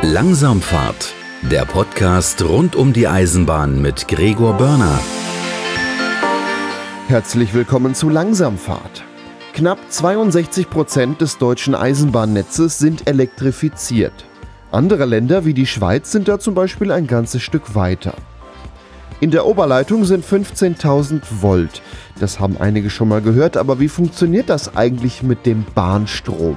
[0.00, 1.12] Langsamfahrt,
[1.50, 5.00] der Podcast rund um die Eisenbahn mit Gregor Börner.
[7.08, 9.02] Herzlich willkommen zu Langsamfahrt.
[9.54, 14.24] Knapp 62 Prozent des deutschen Eisenbahnnetzes sind elektrifiziert.
[14.70, 18.14] Andere Länder wie die Schweiz sind da zum Beispiel ein ganzes Stück weiter.
[19.18, 21.82] In der Oberleitung sind 15.000 Volt.
[22.20, 26.56] Das haben einige schon mal gehört, aber wie funktioniert das eigentlich mit dem Bahnstrom?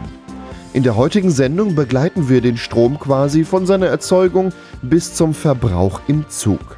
[0.73, 5.99] In der heutigen Sendung begleiten wir den Strom quasi von seiner Erzeugung bis zum Verbrauch
[6.07, 6.77] im Zug.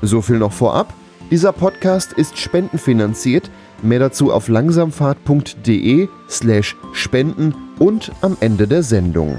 [0.00, 0.94] So viel noch vorab.
[1.30, 3.50] Dieser Podcast ist spendenfinanziert.
[3.82, 9.36] Mehr dazu auf langsamfahrt.de slash spenden und am Ende der Sendung.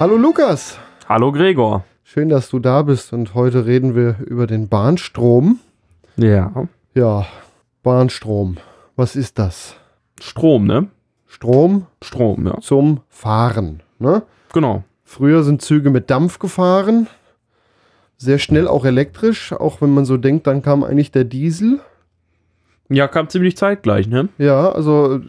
[0.00, 0.76] Hallo Lukas.
[1.08, 1.84] Hallo Gregor.
[2.02, 5.60] Schön, dass du da bist und heute reden wir über den Bahnstrom.
[6.16, 6.66] Ja.
[6.94, 7.26] Ja,
[7.84, 8.56] Bahnstrom.
[8.96, 9.76] Was ist das?
[10.20, 10.88] Strom, ne?
[11.26, 12.58] Strom Strom, ja.
[12.60, 13.82] zum Fahren.
[13.98, 14.22] Ne?
[14.52, 14.84] Genau.
[15.04, 17.06] Früher sind Züge mit Dampf gefahren.
[18.16, 21.80] Sehr schnell auch elektrisch, auch wenn man so denkt, dann kam eigentlich der Diesel.
[22.88, 24.28] Ja, kam ziemlich zeitgleich, ne?
[24.38, 25.20] Ja, also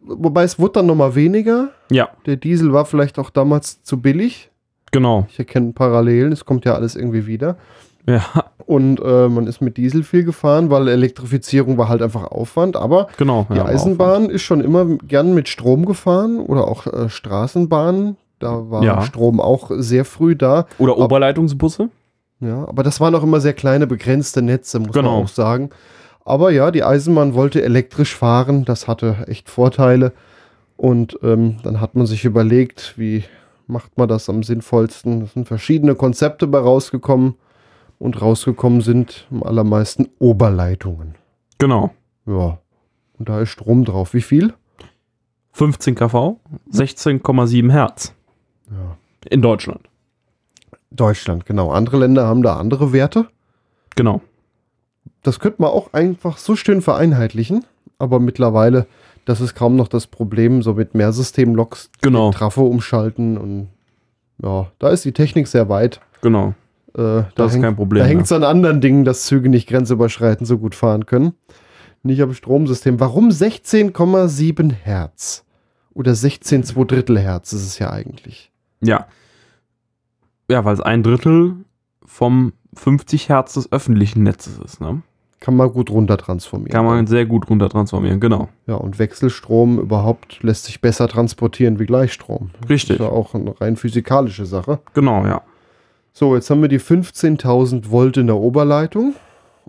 [0.00, 1.70] wobei es wurde dann nochmal weniger.
[1.90, 4.50] Ja, Der Diesel war vielleicht auch damals zu billig.
[4.90, 5.26] genau.
[5.28, 7.56] Ich erkenne Parallelen, es kommt ja alles irgendwie wieder.
[8.06, 8.22] Ja,
[8.66, 12.76] Und äh, man ist mit Diesel viel gefahren, weil Elektrifizierung war halt einfach Aufwand.
[12.76, 13.46] Aber genau.
[13.50, 18.16] die ja, Eisenbahn ist schon immer gern mit Strom gefahren oder auch äh, Straßenbahnen.
[18.40, 19.02] Da war Ja.
[19.02, 20.66] Strom auch sehr früh da.
[20.78, 21.88] Oder Oberleitungsbusse?
[22.40, 25.14] Ja, aber das waren auch immer sehr kleine, begrenzte Netze, muss Genau.
[25.16, 25.70] man auch sagen.
[26.24, 30.12] Aber ja, die Eisenbahn wollte elektrisch fahren, das hatte echt Vorteile.
[30.76, 33.24] Und ähm, dann hat man sich überlegt, wie
[33.66, 35.22] macht man das am sinnvollsten.
[35.22, 37.34] Es sind verschiedene Konzepte bei rausgekommen.
[37.98, 41.14] Und rausgekommen sind am allermeisten Oberleitungen.
[41.58, 41.90] Genau.
[42.26, 42.58] Ja.
[43.18, 44.14] Und da ist Strom drauf.
[44.14, 44.52] Wie viel?
[45.52, 46.40] 15 kV,
[46.72, 48.12] 16,7 Hertz.
[48.70, 48.96] Ja.
[49.30, 49.88] In Deutschland.
[50.90, 51.70] Deutschland, genau.
[51.70, 53.28] Andere Länder haben da andere Werte.
[53.96, 54.20] Genau.
[55.22, 57.64] Das könnte man auch einfach so schön vereinheitlichen,
[57.98, 58.86] aber mittlerweile,
[59.24, 62.30] das ist kaum noch das Problem, so mit Mehrsystem-Loks Genau.
[62.30, 63.68] den Trafo umschalten und
[64.42, 66.00] ja, da ist die Technik sehr weit.
[66.20, 66.54] Genau.
[66.96, 68.00] Äh, da Das ist hängt- kein Problem.
[68.00, 68.10] Da ja.
[68.10, 71.32] hängt es an anderen Dingen, dass Züge nicht grenzüberschreitend so gut fahren können.
[72.02, 73.00] Nicht am Stromsystem.
[73.00, 75.44] Warum 16,7 Hertz?
[75.94, 78.50] Oder 16 2 Drittel Hertz ist es ja eigentlich.
[78.80, 79.06] Ja.
[80.50, 81.54] Ja, weil es ein Drittel
[82.04, 85.02] vom 50 Hertz des öffentlichen Netzes ist, ne?
[85.40, 86.72] Kann man gut runter transformieren.
[86.72, 88.48] Kann man sehr gut runter transformieren, genau.
[88.66, 92.50] Ja, und Wechselstrom überhaupt lässt sich besser transportieren wie Gleichstrom.
[92.68, 92.98] Richtig.
[92.98, 94.80] Das ist ja auch eine rein physikalische Sache.
[94.94, 95.42] Genau, ja.
[96.16, 99.14] So, jetzt haben wir die 15.000 Volt in der Oberleitung.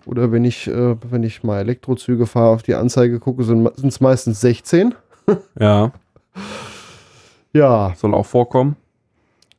[0.05, 3.99] Oder wenn ich, äh, wenn ich mal Elektrozüge fahre, auf die Anzeige gucke, sind es
[3.99, 4.93] meistens 16.
[5.59, 5.91] Ja,
[7.51, 8.75] Ja, soll auch vorkommen.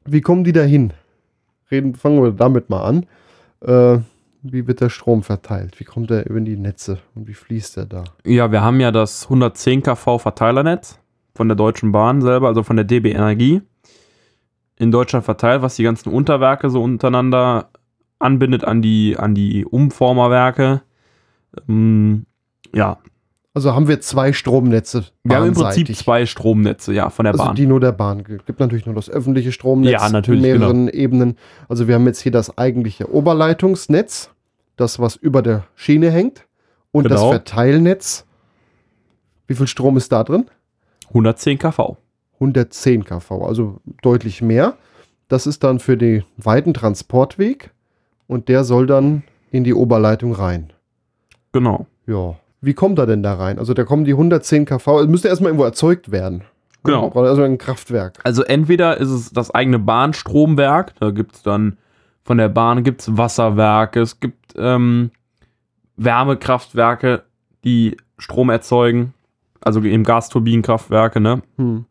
[0.04, 0.92] wie kommen die da hin?
[1.72, 3.06] Reden, fangen wir damit mal an.
[3.62, 3.98] Äh,
[4.42, 5.80] wie wird der Strom verteilt?
[5.80, 8.04] Wie kommt er über die Netze und wie fließt er da?
[8.24, 11.00] Ja, wir haben ja das 110 kV Verteilernetz
[11.34, 13.62] von der Deutschen Bahn selber, also von der DB Energie,
[14.78, 17.70] in Deutschland verteilt, was die ganzen Unterwerke so untereinander
[18.18, 20.82] anbindet an die, an die Umformerwerke.
[21.68, 22.26] Ähm,
[22.74, 22.98] ja,
[23.54, 25.04] Also haben wir zwei Stromnetze.
[25.24, 27.54] wir haben im Prinzip zwei Stromnetze, ja, von der Also Bahn.
[27.56, 28.20] die nur der Bahn.
[28.28, 31.36] Es gibt natürlich nur das öffentliche Stromnetz Ja, natürlich, in mehreren Ebenen.
[31.68, 34.30] Also wir haben jetzt hier das eigentliche Oberleitungsnetz,
[34.76, 36.46] das was über der Schiene hängt
[36.92, 37.30] und das Genau.
[37.32, 38.26] Verteilnetz.
[39.46, 40.46] Wie viel Strom ist da drin?
[41.08, 41.96] 110 kV.
[42.36, 44.74] 110 kV, also deutlich mehr.
[45.28, 47.70] Das ist dann für den weiten Transportweg
[48.26, 50.72] und der soll dann in die Oberleitung rein.
[51.52, 51.86] Genau.
[52.06, 52.36] Ja.
[52.60, 53.58] Wie kommt er denn da rein?
[53.58, 56.42] Also da kommen die 110 kV, es müsste erstmal irgendwo erzeugt werden.
[56.84, 57.08] Genau.
[57.10, 58.20] Also ein Kraftwerk.
[58.22, 61.78] Also entweder ist es das eigene Bahnstromwerk, da gibt es dann
[62.24, 65.10] von der Bahn gibt's Wasserwerke, es gibt ähm,
[65.96, 67.22] Wärmekraftwerke,
[67.64, 69.14] die Strom erzeugen,
[69.60, 71.42] also eben Gasturbinenkraftwerke, ne?
[71.56, 71.86] Hm.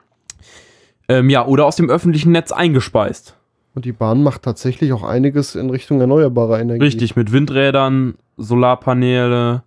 [1.07, 3.35] Ähm, ja, oder aus dem öffentlichen Netz eingespeist.
[3.73, 6.83] Und die Bahn macht tatsächlich auch einiges in Richtung erneuerbarer Energie.
[6.83, 9.63] Richtig, mit Windrädern, Solarpaneele.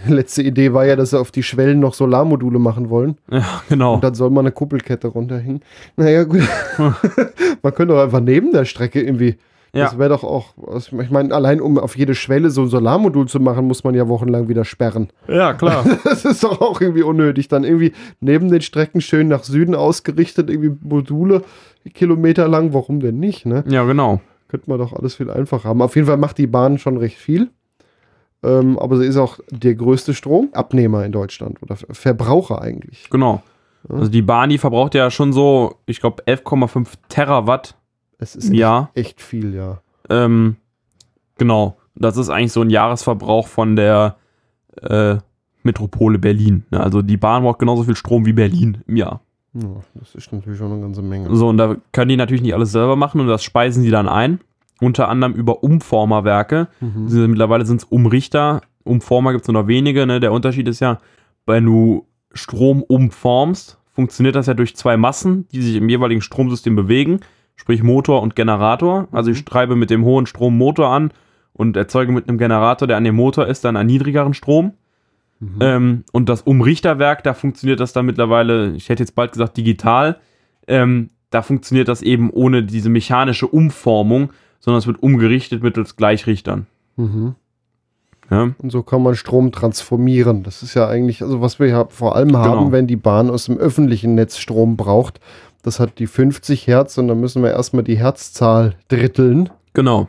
[0.06, 3.16] Letzte Idee war ja, dass sie auf die Schwellen noch Solarmodule machen wollen.
[3.30, 3.94] Ja, genau.
[3.94, 5.60] Und dann soll man eine Kuppelkette runterhängen.
[5.96, 6.40] Naja, gut.
[7.62, 9.36] man könnte doch einfach neben der Strecke irgendwie.
[9.72, 9.84] Ja.
[9.84, 10.54] Das wäre doch auch.
[10.76, 14.08] Ich meine, allein um auf jede Schwelle so ein Solarmodul zu machen, muss man ja
[14.08, 15.08] wochenlang wieder sperren.
[15.28, 15.84] Ja, klar.
[16.04, 17.46] Das ist doch auch irgendwie unnötig.
[17.48, 21.42] Dann irgendwie neben den Strecken schön nach Süden ausgerichtet, irgendwie Module
[21.94, 22.72] Kilometer lang.
[22.74, 23.62] Warum denn nicht, ne?
[23.68, 24.20] ja, genau.
[24.48, 25.80] Könnte man doch alles viel einfacher haben.
[25.82, 27.50] Auf jeden Fall macht die Bahn schon recht viel.
[28.42, 33.08] Ähm, aber sie ist auch der größte Stromabnehmer in Deutschland oder Ver- Verbraucher eigentlich.
[33.10, 33.42] Genau.
[33.88, 37.76] Also die Bahn, die verbraucht ja schon so, ich glaube, 11,5 Terawatt
[38.20, 38.90] Es ist Jahr.
[38.94, 39.80] echt viel, ja.
[40.08, 40.56] Ähm,
[41.38, 41.76] genau.
[41.94, 44.16] Das ist eigentlich so ein Jahresverbrauch von der
[44.82, 45.16] äh,
[45.62, 46.64] Metropole Berlin.
[46.70, 46.80] Ne?
[46.80, 49.20] Also die Bahn braucht genauso viel Strom wie Berlin im Jahr.
[49.54, 49.62] ja.
[49.94, 51.34] Das ist natürlich schon eine ganze Menge.
[51.36, 54.08] So, und da können die natürlich nicht alles selber machen und das speisen sie dann
[54.08, 54.40] ein.
[54.80, 56.68] Unter anderem über Umformerwerke.
[56.80, 57.08] Mhm.
[57.08, 58.62] Sie- Mittlerweile sind es Umrichter.
[58.84, 60.06] Umformer gibt es nur noch wenige.
[60.06, 60.20] Ne?
[60.20, 60.98] Der Unterschied ist ja,
[61.46, 66.76] wenn du Strom umformst, funktioniert das ja durch zwei Massen, die sich im jeweiligen Stromsystem
[66.76, 67.20] bewegen,
[67.60, 69.06] sprich Motor und Generator.
[69.12, 71.12] Also ich treibe mit dem hohen Strom Motor an
[71.52, 74.72] und erzeuge mit einem Generator, der an dem Motor ist, dann einen niedrigeren Strom.
[75.40, 75.56] Mhm.
[75.60, 80.16] Ähm, und das Umrichterwerk, da funktioniert das dann mittlerweile, ich hätte jetzt bald gesagt digital,
[80.68, 86.66] ähm, da funktioniert das eben ohne diese mechanische Umformung, sondern es wird umgerichtet mittels Gleichrichtern.
[86.96, 87.34] Mhm.
[88.30, 88.52] Ja?
[88.56, 90.44] Und so kann man Strom transformieren.
[90.44, 92.72] Das ist ja eigentlich, also was wir ja vor allem haben, Genau.
[92.72, 95.20] wenn die Bahn aus dem öffentlichen Netz Strom braucht.
[95.62, 99.50] Das hat die 50 Hertz und dann müssen wir erstmal die Herzzahl dritteln.
[99.74, 100.08] Genau.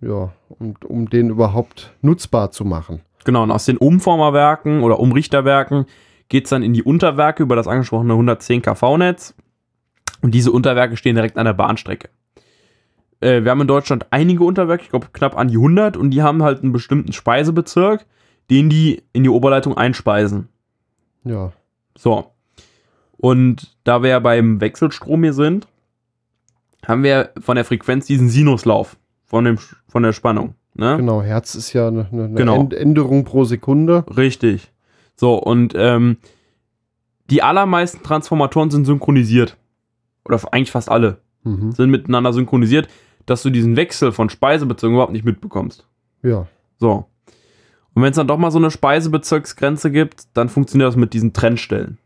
[0.00, 3.00] Ja, und um den überhaupt nutzbar zu machen.
[3.24, 5.86] Genau, und aus den Umformerwerken oder Umrichterwerken
[6.28, 9.34] geht es dann in die Unterwerke über das angesprochene 110 kV-Netz.
[10.22, 12.08] Und diese Unterwerke stehen direkt an der Bahnstrecke.
[13.20, 16.22] Äh, wir haben in Deutschland einige Unterwerke, ich glaube knapp an die 100, und die
[16.22, 18.06] haben halt einen bestimmten Speisebezirk,
[18.50, 20.48] den die in die Oberleitung einspeisen.
[21.24, 21.52] Ja,
[21.96, 22.32] So.
[23.20, 25.66] Und da wir ja beim Wechselstrom hier sind,
[26.86, 28.96] haben wir von der Frequenz diesen Sinuslauf
[29.26, 29.58] von, dem,
[29.88, 30.54] von der Spannung.
[30.74, 30.96] Ne?
[30.96, 31.20] genau.
[31.20, 32.56] Herz ist ja eine, eine Genau.
[32.62, 34.04] Änd- Änderung pro Sekunde.
[34.16, 34.70] Richtig.
[35.16, 36.16] So, und ähm,
[37.28, 39.56] die allermeisten Transformatoren sind synchronisiert.
[40.24, 41.72] Oder eigentlich fast alle Mhm.
[41.72, 42.86] sind miteinander synchronisiert,
[43.26, 45.86] dass du diesen Wechsel von Speisebezirken überhaupt nicht mitbekommst.
[46.22, 46.46] Ja,
[46.78, 47.06] So.
[47.94, 51.32] Und wenn es dann doch mal so eine Speisebezirksgrenze gibt, dann funktioniert das mit diesen
[51.32, 51.98] Trennstellen.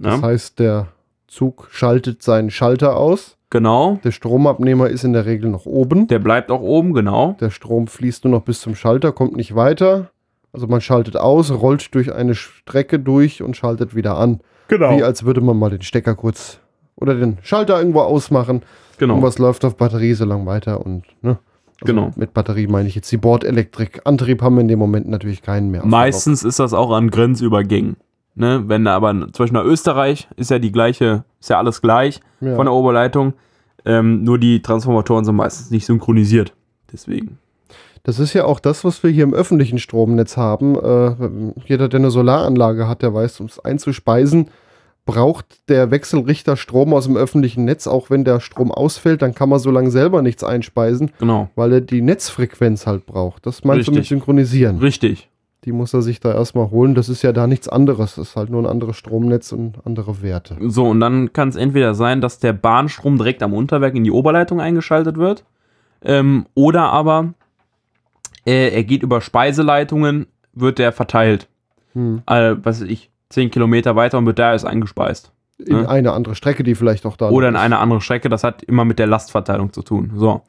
[0.00, 0.26] Das Ja?
[0.26, 0.88] heißt, der
[1.26, 3.36] Zug schaltet seinen Schalter aus.
[3.50, 3.98] Genau.
[4.04, 6.06] Der Stromabnehmer ist in der Regel noch oben.
[6.06, 7.36] Der bleibt auch oben, genau.
[7.40, 10.10] Der Strom fließt nur noch bis zum Schalter, kommt nicht weiter.
[10.52, 14.40] Also man schaltet aus, rollt durch eine Strecke durch und schaltet wieder an.
[14.68, 14.96] Genau.
[14.96, 16.58] Wie als würde man mal den Stecker kurz
[16.96, 18.62] oder den Schalter irgendwo ausmachen.
[18.98, 19.16] genau.
[19.16, 21.38] Und was läuft auf Batterie so lang weiter und ne?
[21.82, 22.10] Also Genau.
[22.14, 24.02] Mit Batterie meine ich jetzt die Bordelektrik.
[24.04, 25.84] Antrieb haben wir in dem Moment natürlich keinen mehr.
[25.86, 27.96] Meistens ist das auch an Grenzübergängen.
[28.34, 28.64] Ne?
[28.66, 32.20] Wenn da aber zum Beispiel nach Österreich ist ja die gleiche, ist ja alles gleich.
[32.40, 32.56] Ja.
[32.56, 33.34] von der Oberleitung.
[33.84, 36.54] Ähm, nur die Transformatoren sind meistens nicht synchronisiert.
[36.92, 37.38] Deswegen.
[38.02, 40.74] Das ist ja auch das, was wir hier im öffentlichen Stromnetz haben.
[40.76, 44.48] Äh, jeder, der eine Solaranlage hat, der weiß, um es einzuspeisen,
[45.06, 47.86] braucht der Wechselrichter Strom aus dem öffentlichen Netz.
[47.86, 51.48] Auch wenn der Strom ausfällt, dann kann man so lange selber nichts einspeisen, Genau.
[51.56, 53.46] weil er die Netzfrequenz halt braucht.
[53.46, 54.08] Das meinst du mit Richtig.
[54.10, 54.78] Synchronisieren.
[54.78, 55.29] Richtig.
[55.64, 56.94] Die muss er sich da erstmal holen.
[56.94, 58.14] Das ist ja da nichts anderes.
[58.14, 60.56] Das ist halt nur ein anderes Stromnetz und andere Werte.
[60.60, 64.10] So, und dann kann es entweder sein, dass der Bahnstrom direkt am Unterwerk in die
[64.10, 65.44] Oberleitung eingeschaltet wird.
[66.02, 67.34] Ähm, oder aber
[68.46, 71.46] äh, er geht über Speiseleitungen, wird der verteilt.
[71.92, 72.22] Hm.
[72.26, 75.30] Äh, was weiß ich, 10 Kilometer weiter und wird da erst eingespeist.
[75.58, 75.88] In Ja.
[75.88, 77.60] eine andere Strecke, die vielleicht auch da Oder in ist.
[77.60, 78.30] eine andere Strecke.
[78.30, 80.12] Das hat immer mit der Lastverteilung zu tun.
[80.16, 80.40] So.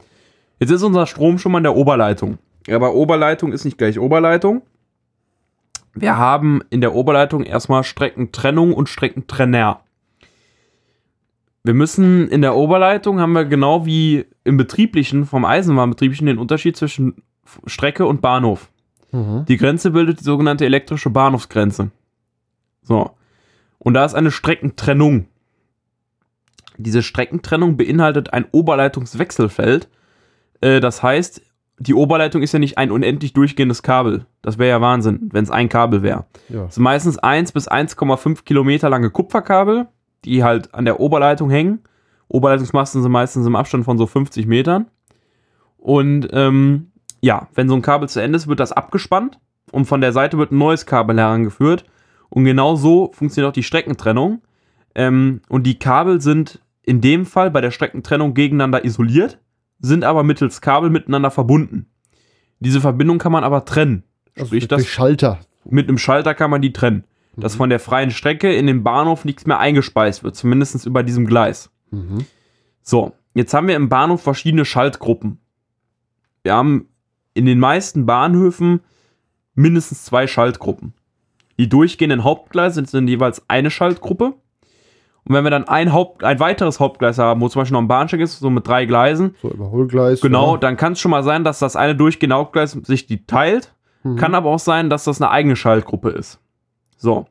[0.60, 2.38] Jetzt ist unser Strom schon mal in der Oberleitung.
[2.70, 4.62] Aber Oberleitung ist nicht gleich Oberleitung.
[5.94, 9.82] Wir haben in der Oberleitung erstmal Streckentrennung und Streckentrenner.
[11.64, 16.76] Wir müssen in der Oberleitung haben wir genau wie im betrieblichen, vom Eisenbahnbetrieblichen, den Unterschied
[16.76, 17.22] zwischen
[17.66, 18.70] Strecke und Bahnhof.
[19.12, 19.46] Mhm.
[19.48, 21.92] Die Grenze bildet die sogenannte elektrische Bahnhofsgrenze.
[22.82, 23.12] So.
[23.78, 25.28] Und da ist eine Streckentrennung.
[26.78, 29.90] Diese Streckentrennung beinhaltet ein Oberleitungswechselfeld.
[30.62, 31.42] Äh, das heißt,
[31.82, 34.26] die Oberleitung ist ja nicht ein unendlich durchgehendes Kabel.
[34.44, 36.26] Das wäre ja Wahnsinn, wenn es ein Kabel wäre.
[36.50, 36.66] Ja.
[36.66, 39.88] Es sind meistens 1 bis 1,5 Kilometer lange Kupferkabel,
[40.24, 41.80] die halt an der Oberleitung hängen.
[42.28, 44.88] Oberleitungsmasten sind meistens im Abstand von so 50 Metern.
[45.78, 49.40] Und ähm, ja, wenn so ein Kabel zu Ende ist, wird das abgespannt
[49.72, 51.86] und von der Seite wird ein neues Kabel herangeführt.
[52.30, 54.42] Und genau so funktioniert auch die Streckentrennung.
[54.94, 59.40] Ähm, und die Kabel sind in dem Fall bei der Streckentrennung gegeneinander isoliert,
[59.82, 61.88] sind aber mittels Kabel miteinander verbunden.
[62.60, 64.04] Diese Verbindung kann man aber trennen.
[64.36, 65.40] Also Sprich, durch das Schalter.
[65.66, 67.04] mit einem Schalter kann man die trennen.
[67.38, 71.26] Dass von der freien Strecke in den Bahnhof nichts mehr eingespeist wird, zumindest über diesem
[71.26, 71.72] Gleis.
[71.90, 72.26] Mhm.
[72.82, 75.40] So, jetzt haben wir im Bahnhof verschiedene Schaltgruppen.
[76.44, 76.90] Wir haben
[77.34, 78.82] in den meisten Bahnhöfen
[79.56, 80.94] mindestens zwei Schaltgruppen.
[81.58, 84.34] Die durchgehenden Hauptgleise sind jeweils eine Schaltgruppe.
[85.28, 87.88] Und wenn wir dann ein, Haupt, ein weiteres Hauptgleis haben, wo zum Beispiel noch ein
[87.88, 90.20] Bahnsteig ist, so mit drei Gleisen, So Überholgleis.
[90.22, 90.58] genau, Ja.
[90.60, 93.74] dann kann es schon mal sein, dass das eine durchgehende Hauptgleis sich die teilt.
[94.04, 94.16] Mhm.
[94.16, 96.40] Kann aber auch sein, dass das eine eigene Schaltgruppe ist.
[96.98, 97.28] So.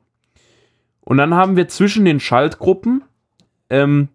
[1.00, 3.02] Und dann haben wir zwischen den Schaltgruppen
[3.70, 4.08] ähm,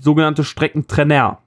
[0.00, 1.38] sogenannte Streckentrenner.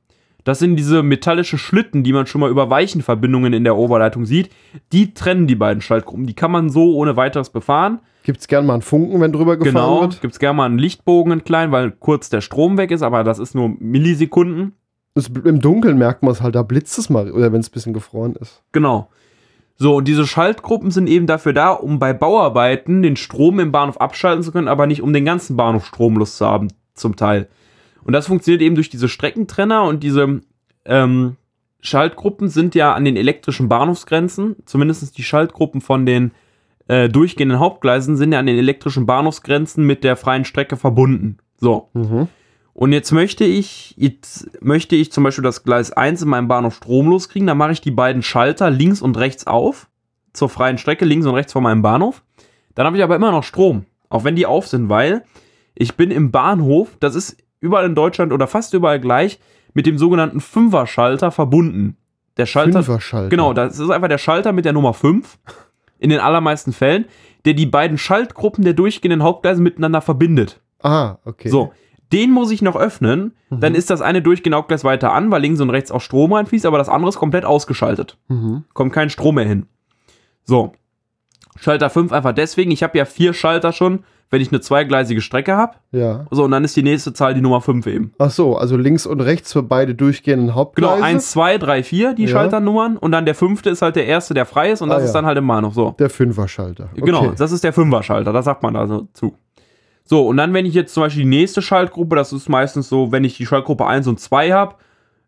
[0.44, 4.50] Das sind diese metallische Schlitten, die man schon mal über Weichenverbindungen in der Oberleitung sieht.
[4.94, 6.26] Die trennen die beiden Schaltgruppen.
[6.26, 8.00] Die kann man so ohne weiteres befahren.
[8.28, 10.20] Gibt es gern mal einen Funken, wenn drüber gefahren Genau, wird?
[10.20, 13.24] gibt es gerne mal einen Lichtbogen in klein, weil kurz der Strom weg ist, aber
[13.24, 14.74] das ist nur Millisekunden.
[15.14, 17.72] Das, Im Dunkeln merkt man es halt, da blitzt es mal, oder wenn es ein
[17.72, 18.64] bisschen gefroren ist.
[18.74, 19.08] Genau.
[19.78, 24.02] So, und diese Schaltgruppen sind eben dafür da, um bei Bauarbeiten den Strom im Bahnhof
[24.02, 27.48] abschalten zu können, aber nicht um den ganzen Bahnhof stromlos zu haben, zum Teil.
[28.04, 30.42] Und das funktioniert eben durch diese Streckentrenner und diese
[30.84, 31.38] ähm,
[31.80, 36.32] Schaltgruppen sind ja an den elektrischen Bahnhofsgrenzen, zumindest die Schaltgruppen von den
[36.88, 41.38] äh, durchgehenden Hauptgleisen sind ja an den elektrischen Bahnhofsgrenzen mit der freien Strecke verbunden.
[41.58, 41.90] So.
[41.94, 42.28] Mhm.
[42.74, 46.76] Und jetzt möchte ich, jetzt möchte ich zum Beispiel das Gleis 1 in meinem Bahnhof
[46.76, 47.48] stromlos kriegen.
[47.48, 49.90] Dann mache ich die beiden Schalter links und rechts auf.
[50.34, 52.22] Zur freien Strecke links und rechts von meinem Bahnhof.
[52.76, 53.86] Dann habe ich aber immer noch Strom.
[54.10, 55.24] Auch wenn die auf sind, weil
[55.74, 59.40] ich bin im Bahnhof, das ist überall in Deutschland oder fast überall gleich,
[59.74, 61.98] mit dem sogenannten Fünfer-Schalter verbunden.
[62.38, 62.84] Der Schalter.
[62.84, 63.30] Fünfer-Schalter.
[63.30, 65.40] Genau, das ist einfach der Schalter mit der Nummer 5.
[66.00, 67.06] In den allermeisten Fällen,
[67.46, 70.62] der die beiden Schaltgruppen der durchgehenden Hauptgleise miteinander verbindet.
[70.82, 71.50] Ah, okay.
[71.50, 71.72] So,
[72.14, 73.34] den muss ich noch öffnen.
[73.50, 73.78] Dann Mhm.
[73.78, 76.78] ist das eine durchgehende Hauptgleis weiter an, weil links und rechts auch Strom reinfließt, aber
[76.78, 78.18] das andere ist komplett ausgeschaltet.
[78.28, 78.64] Mhm.
[78.74, 79.66] Kommt kein Strom mehr hin.
[80.44, 80.74] So.
[81.60, 82.72] Schalter 5 einfach deswegen.
[82.72, 85.74] Ich habe ja vier Schalter schon, wenn ich eine zweigleisige Strecke habe.
[85.92, 86.26] Ja.
[86.32, 88.12] So, und dann ist die nächste Zahl die Nummer 5 eben.
[88.20, 91.04] Ach so, also links und rechts für beide durchgehenden Genau, Hauptgleise.
[91.04, 92.30] 1, 2, 3, 4, die Ja.
[92.30, 92.98] Schalternummern.
[92.98, 94.82] Und dann der fünfte ist halt der erste, der frei ist.
[94.82, 95.14] Und das Ah, ist ja.
[95.14, 95.92] dann halt im Bahnhof so.
[95.98, 96.90] Der Fünfer-Schalter.
[96.92, 97.02] Okay.
[97.06, 99.34] Genau, das ist der Fünfer-Schalter, das sagt man da so zu.
[100.04, 103.12] So, und dann, wenn ich jetzt zum Beispiel die nächste Schaltgruppe, das ist meistens so,
[103.12, 104.76] wenn ich die Schaltgruppe 1 und 2 habe,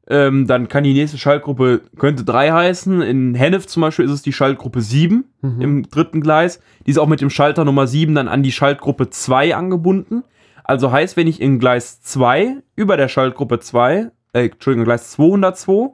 [0.10, 3.02] ähm, dann kann die nächste Schaltgruppe, könnte 3 heißen.
[3.02, 5.62] In Hennef zum Beispiel ist es die Schaltgruppe 7 Mhm.
[5.62, 6.60] im dritten Gleis.
[6.86, 10.24] Die ist auch mit dem Schalter Nummer 7 dann an die Schaltgruppe 2 angebunden.
[10.64, 15.92] Also heißt, wenn ich in Gleis 2 über der Schaltgruppe 2, äh, Entschuldigung, Gleis 202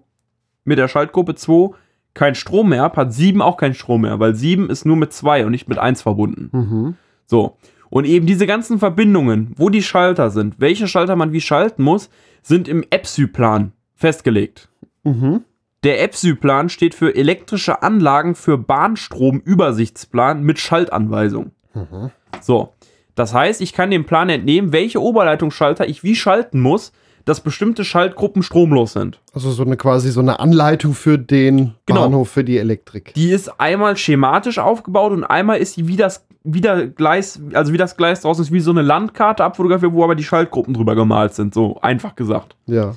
[0.64, 1.76] mit der Schaltgruppe 2
[2.14, 5.12] kein Strom mehr habe, hat 7 auch keinen Strom mehr, weil 7 ist nur mit
[5.14, 6.50] 2 und nicht mit 1 verbunden.
[6.52, 6.96] Mhm.
[7.26, 7.58] So.
[7.90, 12.10] Und eben diese ganzen Verbindungen, wo die Schalter sind, welche Schalter man wie schalten muss,
[12.42, 14.70] sind im EPSY-Plan festgelegt.
[15.04, 15.44] Mhm.
[15.84, 21.52] Der EPSY-Plan steht für elektrische Anlagen für Bahnstromübersichtsplan mit Schaltanweisung.
[21.74, 22.12] Mhm.
[22.42, 22.74] So.
[23.16, 26.92] Das heißt, ich kann dem Plan entnehmen, welche Oberleitungsschalter ich wie schalten muss,
[27.24, 29.20] dass bestimmte Schaltgruppen stromlos sind.
[29.34, 32.02] Also so eine quasi so eine Anleitung für den Genau.
[32.04, 33.14] Bahnhof für die Elektrik.
[33.16, 37.74] Die ist einmal schematisch aufgebaut und einmal ist sie wie das, wie der Gleis, also
[37.74, 40.94] wie das Gleis draußen ist, wie so eine Landkarte abfotografiert, wo aber die Schaltgruppen drüber
[40.96, 42.56] gemalt sind, so einfach gesagt.
[42.68, 42.96] Ja.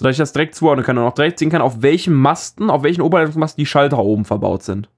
[0.00, 2.82] Sodass ich das direkt zuordnen kann und auch direkt sehen kann, auf welchen Masten, auf
[2.82, 4.88] welchen Oberleitungsmasten die Schalter oben verbaut sind.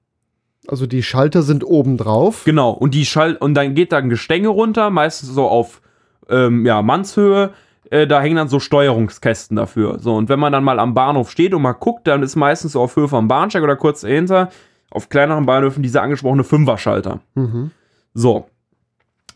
[0.69, 2.43] Also die Schalter sind oben drauf.
[2.45, 5.81] Genau, und die Schalt und dann geht da ein Gestänge runter, meistens so auf
[6.29, 7.49] ähm, ja, Mannshöhe.
[7.89, 9.99] Äh, da hängen dann so Steuerungskästen dafür.
[9.99, 12.71] So, und wenn man dann mal am Bahnhof steht und mal guckt, dann ist meistens
[12.71, 14.51] so auf Höhe vom Bahnsteig oder kurz dahinter
[14.89, 17.19] auf kleineren Bahnhöfen dieser angesprochene Fünfer-Schalter.
[17.35, 17.71] Mhm.
[18.13, 18.45] So.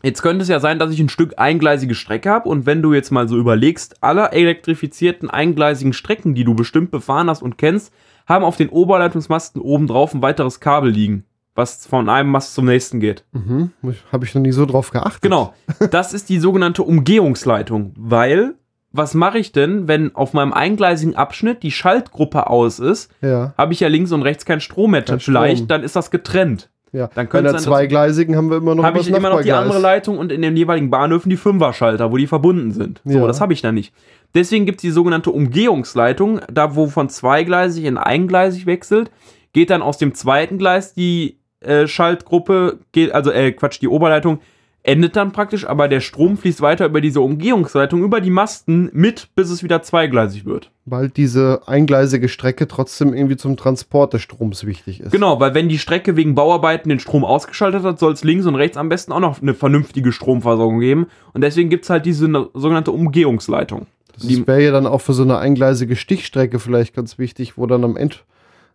[0.02, 2.92] Jetzt könnte es ja sein, dass ich ein Stück eingleisige Strecke habe und wenn du
[2.94, 7.92] jetzt mal so überlegst, alle elektrifizierten eingleisigen Strecken, die du bestimmt befahren hast und kennst,
[8.26, 11.24] haben auf den Oberleitungsmasten oben drauf ein weiteres Kabel liegen,
[11.54, 13.24] was von einem Mast zum nächsten geht.
[13.32, 13.70] Mhm.
[14.12, 15.22] Habe ich noch nie so drauf geachtet.
[15.22, 15.54] Genau.
[15.90, 18.54] Das ist die sogenannte Umgehungsleitung, weil
[18.92, 23.52] was mache ich denn, wenn auf meinem eingleisigen Abschnitt die Schaltgruppe aus ist, Ja.
[23.58, 25.02] habe ich ja links und rechts keinen Strom mehr.
[25.02, 25.68] Kein Vielleicht, Strom.
[25.68, 26.70] dann ist das getrennt.
[26.92, 27.10] Ja.
[27.14, 29.78] Dann Bei der sein, zweigleisigen haben wir immer noch habe ich immer noch die andere
[29.78, 33.00] Leitung und in den jeweiligen Bahnhöfen die Fünfer-Schalter, wo die verbunden sind.
[33.04, 33.26] So, Ja.
[33.26, 33.92] das habe ich da nicht.
[34.34, 39.10] Deswegen gibt es die sogenannte Umgehungsleitung, da wo von zweigleisig in eingleisig wechselt,
[39.52, 44.40] geht dann aus dem zweiten Gleis die äh, Schaltgruppe, geht, also äh, Quatsch, die Oberleitung
[44.82, 49.28] endet dann praktisch, aber der Strom fließt weiter über diese Umgehungsleitung, über die Masten mit,
[49.34, 50.70] bis es wieder zweigleisig wird.
[50.86, 55.12] Weil diese eingleisige Strecke trotzdem irgendwie zum Transport des Stroms wichtig ist.
[55.12, 58.54] Genau, weil wenn die Strecke wegen Bauarbeiten den Strom ausgeschaltet hat, soll es links und
[58.54, 61.06] rechts am besten auch noch eine vernünftige Stromversorgung geben.
[61.34, 63.86] Und deswegen gibt es halt diese sogenannte Umgehungsleitung.
[64.14, 67.84] Das wäre ja dann auch für so eine eingleisige Stichstrecke vielleicht ganz wichtig, wo dann
[67.84, 68.24] am End,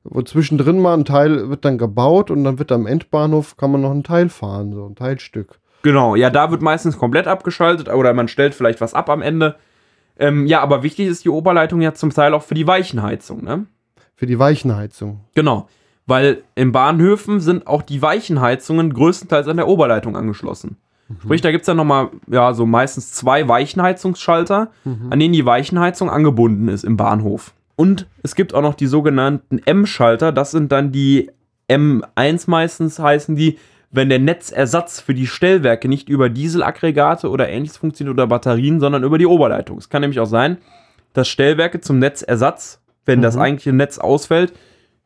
[0.03, 3.81] wo zwischendrin mal ein Teil wird dann gebaut und dann wird am Endbahnhof kann man
[3.81, 5.60] noch ein Teil fahren, so ein Teilstück.
[5.83, 9.55] Genau, ja, da wird meistens komplett abgeschaltet oder man stellt vielleicht was ab am Ende.
[10.17, 13.65] Ähm, ja, aber wichtig ist die Oberleitung ja zum Teil auch für die Weichenheizung, ne?
[14.15, 15.21] Für die Weichenheizung.
[15.35, 15.67] Genau,
[16.05, 20.77] weil in Bahnhöfen sind auch die Weichenheizungen größtenteils an der Oberleitung angeschlossen.
[21.21, 24.71] Sprich, da gibt es dann nochmal, ja, so meistens zwei Weichenheizungsschalter,
[25.09, 27.53] an denen die Weichenheizung angebunden ist im Bahnhof.
[27.75, 31.29] Und es gibt auch noch die sogenannten M-Schalter, das sind dann die
[31.69, 33.57] M1 meistens heißen die,
[33.93, 39.03] wenn der Netzersatz für die Stellwerke nicht über Dieselaggregate oder ähnliches funktioniert oder Batterien, sondern
[39.03, 39.77] über die Oberleitung.
[39.77, 40.57] Es kann nämlich auch sein,
[41.13, 43.41] dass Stellwerke zum Netzersatz, wenn das Mhm.
[43.41, 44.53] eigentliche Netz ausfällt,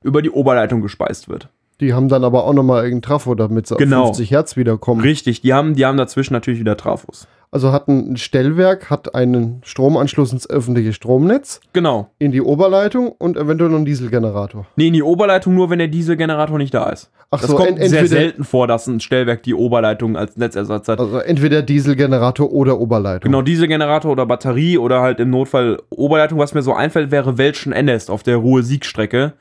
[0.03, 1.49] über die Oberleitung gespeist wird.
[1.81, 4.01] Die haben dann aber auch nochmal irgendeinen Trafo, damit sie Genau.
[4.03, 5.01] auf 50 Hertz wiederkommen.
[5.01, 7.27] Richtig, die haben, die haben dazwischen natürlich wieder Trafos.
[7.49, 12.09] Also hat ein Stellwerk, hat einen Stromanschluss ins öffentliche Stromnetz, Genau.
[12.19, 14.67] in die Oberleitung und eventuell noch einen Dieselgenerator.
[14.75, 17.09] Nee, in die Oberleitung nur, wenn der Dieselgenerator nicht da ist.
[17.31, 20.35] Ach das so, kommt en- sehr entweder, selten vor, dass ein Stellwerk die Oberleitung als
[20.35, 20.99] Netzersatz hat.
[20.99, 23.31] also entweder Dieselgenerator oder Oberleitung.
[23.31, 26.39] Genau, Dieselgenerator oder Batterie oder halt im Notfall Oberleitung.
[26.39, 29.33] Was mir so einfällt, wäre Welschen Ennest auf der Ruhe-Sieg-Strecke.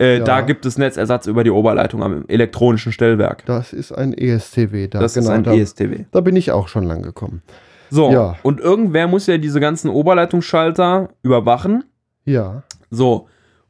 [0.00, 0.24] Äh, Ja.
[0.24, 3.44] Da gibt es Netzersatz über die Oberleitung am elektronischen Stellwerk.
[3.46, 4.98] Das ist ein ESTW da.
[5.00, 6.04] Das genau, ist ein da, ESTW.
[6.10, 7.42] da bin ich auch schon lang gekommen.
[7.90, 8.36] So, Ja.
[8.42, 11.84] und irgendwer muss ja diese ganzen Oberleitungsschalter überwachen.
[12.24, 12.62] Ja.
[12.90, 13.28] So,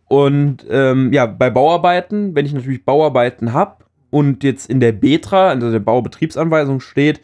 [0.08, 5.48] und ähm, ja, bei Bauarbeiten, wenn ich natürlich Bauarbeiten habe und jetzt in der Betra,
[5.48, 7.20] also der Baubetriebsanweisung steht,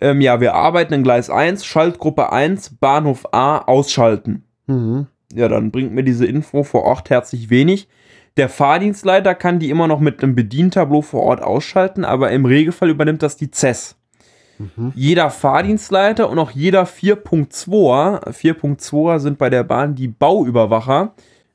[0.00, 4.44] ähm, ja, wir arbeiten in Gleis 1, Schaltgruppe 1, Bahnhof A, ausschalten.
[4.66, 5.06] Mhm.
[5.32, 7.88] Ja, dann bringt mir diese Info vor Ort herzlich wenig.
[8.36, 12.88] Der Fahrdienstleiter kann die immer noch mit einem Bedientableau vor Ort ausschalten, aber im Regelfall
[12.90, 13.96] übernimmt das die CES.
[14.58, 14.92] Mhm.
[14.94, 21.12] Jeder Fahrdienstleiter und auch jeder 4.2er, 4.2er sind bei der Bahn die Bauüberwacher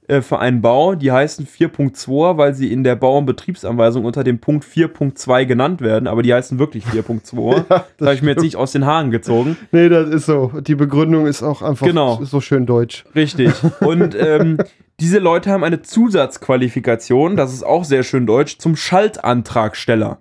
[0.08, 0.96] äh, für einen Bau.
[0.96, 5.82] Die heißen 4.2er, weil sie in der Bau- und Betriebsanweisung unter dem Punkt 4.2 genannt
[5.82, 7.66] werden, aber die heißen wirklich 4.2er.
[7.70, 9.58] das habe ich mir jetzt nicht aus den Haaren gezogen.
[9.72, 10.52] Nee, das ist so.
[10.62, 12.20] Die Begründung ist auch einfach Genau.
[12.24, 13.04] so schön deutsch.
[13.16, 13.52] Richtig.
[13.82, 14.58] Und ähm,
[15.00, 20.20] diese Leute haben eine Zusatzqualifikation, das ist auch sehr schön deutsch, zum Schaltantragsteller.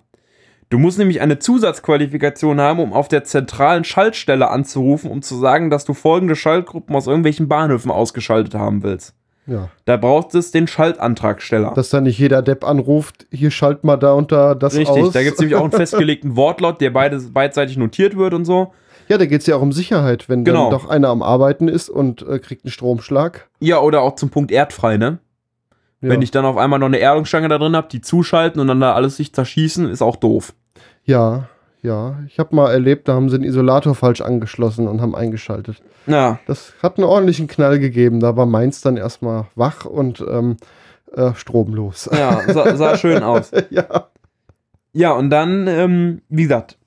[0.69, 5.69] Du musst nämlich eine Zusatzqualifikation haben, um auf der zentralen Schaltstelle anzurufen, um zu sagen,
[5.69, 9.15] dass du folgende Schaltgruppen aus irgendwelchen Bahnhöfen ausgeschaltet haben willst.
[9.47, 9.69] Ja.
[9.85, 11.71] Da braucht es den Schaltantragsteller.
[11.73, 15.13] Dass da nicht jeder Depp anruft, hier schalt mal da und da das Richtig, aus.
[15.13, 18.73] da gibt es nämlich auch einen festgelegten Wortlaut, der beides, beidseitig notiert wird und so.
[19.07, 20.69] Ja, da geht es ja auch um Sicherheit, wenn Genau.
[20.69, 23.47] dann doch einer am Arbeiten ist und äh, kriegt einen Stromschlag.
[23.59, 25.19] Ja, oder auch zum Punkt erdfrei, ne?
[26.01, 26.09] Ja.
[26.09, 28.79] Wenn ich dann auf einmal noch eine Erdungsstange da drin habe, die zuschalten und dann
[28.79, 30.53] da alles sich zerschießen, ist auch doof.
[31.05, 31.47] ja,
[31.83, 32.17] ja.
[32.27, 35.81] Ich habe mal erlebt, da haben sie einen Isolator falsch angeschlossen und haben eingeschaltet.
[36.05, 38.19] Ja, Das hat einen ordentlichen Knall gegeben.
[38.19, 40.57] Da war meins dann erstmal wach und ähm,
[41.15, 42.09] äh, stromlos.
[42.11, 43.51] ja, sah, sah schön aus.
[43.69, 44.07] ja.
[44.93, 46.77] Ja, und dann, ähm, wie gesagt,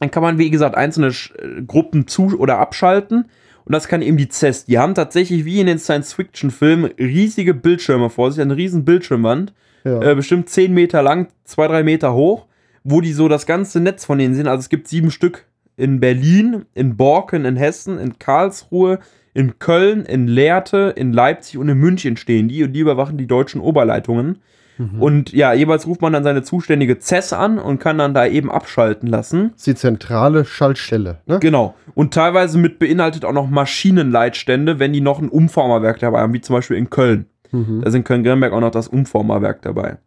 [0.00, 3.26] dann kann man, wie gesagt, einzelne äh, Gruppen zu- oder abschalten.
[3.64, 4.66] Und das kann eben die CES.
[4.66, 9.52] Die haben tatsächlich, wie in den Science-Fiction-Filmen, riesige Bildschirme vor sich, eine riesen Bildschirmwand,
[9.84, 10.02] ja.
[10.02, 12.46] äh, bestimmt 10 Meter lang, 2, 3 Meter hoch,
[12.84, 14.46] wo die so das ganze Netz von denen sind.
[14.46, 19.00] Also es gibt sieben Stück in Berlin, in Borken, in Hessen, in Karlsruhe,
[19.34, 23.26] in Köln, in Lehrte, in Leipzig und in München stehen die und die überwachen die
[23.26, 24.38] deutschen Oberleitungen.
[24.78, 25.02] Mhm.
[25.02, 28.50] Und ja, jeweils ruft man dann seine zuständige CES an und kann dann da eben
[28.50, 29.50] abschalten lassen.
[29.52, 31.18] Das ist die zentrale Schaltstelle.
[31.26, 31.38] Ne?
[31.38, 31.74] Genau.
[31.94, 36.40] Und teilweise mit beinhaltet auch noch Maschinenleitstände, wenn die noch ein Umformerwerk dabei haben, wie
[36.40, 37.26] zum Beispiel in Köln.
[37.52, 37.80] Mhm.
[37.80, 39.98] Da ist in Köln-Grenberg auch noch das Umformerwerk dabei.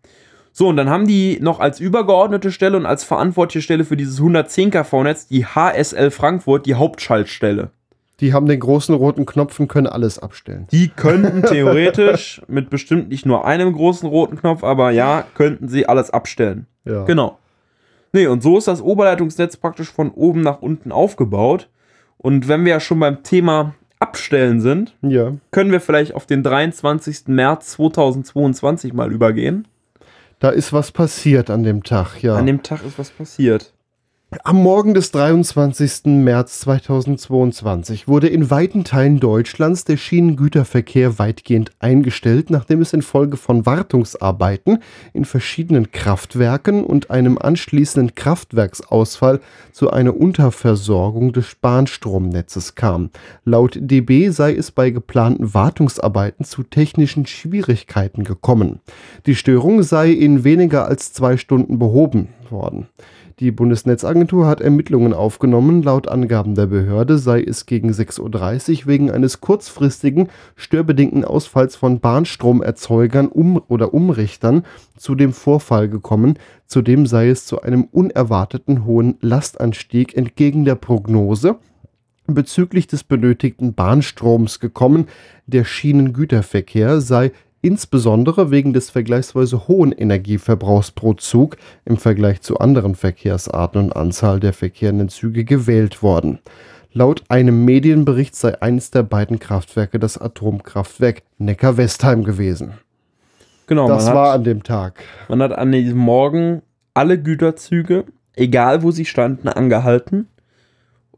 [0.51, 4.17] So, und dann haben die noch als übergeordnete Stelle und als verantwortliche Stelle für dieses
[4.17, 7.71] 110 kV-Netz die HSL Frankfurt, die Hauptschaltstelle.
[8.19, 10.67] Die haben den großen roten Knopf und können alles abstellen.
[10.71, 15.87] Die könnten theoretisch mit bestimmt nicht nur einem großen roten Knopf, aber ja, könnten sie
[15.87, 16.65] alles abstellen.
[16.85, 17.03] Ja.
[17.05, 17.37] Genau.
[18.11, 21.69] Nee, und so ist das Oberleitungsnetz praktisch von oben nach unten aufgebaut.
[22.17, 25.33] Und wenn wir ja schon beim Thema Abstellen sind, Ja.
[25.51, 27.27] können wir vielleicht auf den 23.
[27.27, 29.67] März 2022 mal übergehen.
[30.39, 32.35] Da ist was passiert an dem Tag, ja.
[32.35, 33.73] An dem Tag ist was passiert.
[34.43, 36.05] Am Morgen des 23.
[36.05, 43.65] März 2022 wurde in weiten Teilen Deutschlands der Schienengüterverkehr weitgehend eingestellt, nachdem es infolge von
[43.65, 49.39] Wartungsarbeiten in verschiedenen Kraftwerken und einem anschließenden Kraftwerksausfall
[49.71, 53.09] zu einer Unterversorgung des Bahnstromnetzes kam.
[53.45, 58.79] Laut DB sei es bei geplanten Wartungsarbeiten zu technischen Schwierigkeiten gekommen.
[59.25, 62.87] Die Störung sei in weniger als zwei Stunden behoben worden.
[63.39, 65.81] Die Bundesnetzagentur hat Ermittlungen aufgenommen.
[65.81, 72.01] Laut Angaben der Behörde sei es gegen 6.30 Uhr wegen eines kurzfristigen, störbedingten Ausfalls von
[72.01, 74.65] Bahnstromerzeugern um oder Umrichtern
[74.97, 76.37] zu dem Vorfall gekommen.
[76.65, 81.55] Zudem sei es zu einem unerwarteten hohen Lastanstieg entgegen der Prognose
[82.27, 85.07] bezüglich des benötigten Bahnstroms gekommen.
[85.47, 92.95] Der Schienengüterverkehr sei insbesondere wegen des vergleichsweise hohen Energieverbrauchs pro Zug im Vergleich zu anderen
[92.95, 96.39] Verkehrsarten und Anzahl der verkehrenden Züge gewählt worden.
[96.91, 102.73] Laut einem Medienbericht sei eines der beiden Kraftwerke das Atomkraftwerk Neckar-Westheim gewesen.
[103.67, 105.03] Genau, das war hat, an dem Tag.
[105.27, 106.63] man hat an diesem Morgen
[106.95, 110.27] alle Güterzüge, egal wo sie standen, angehalten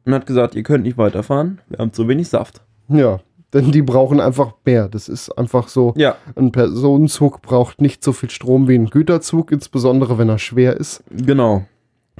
[0.03, 2.61] und hat gesagt, ihr könnt nicht weiterfahren, wir haben zu wenig Saft.
[2.89, 3.21] Ja,
[3.53, 4.87] denn die brauchen einfach mehr.
[4.87, 5.93] Das ist einfach so.
[5.97, 10.77] Ja, Ein Personenzug braucht nicht so viel Strom wie ein Güterzug, insbesondere wenn er schwer
[10.77, 11.03] ist.
[11.09, 11.65] genau.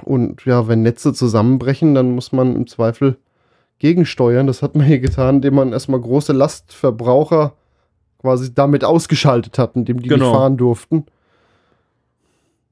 [0.04, 3.18] Und ja, wenn Netze zusammenbrechen, dann muss man im Zweifel
[3.78, 4.48] gegensteuern.
[4.48, 7.52] Das hat man hier getan, indem man erstmal große Lastverbraucher
[8.20, 10.24] quasi damit ausgeschaltet hat, indem die Genau.
[10.24, 11.06] nicht fahren durften.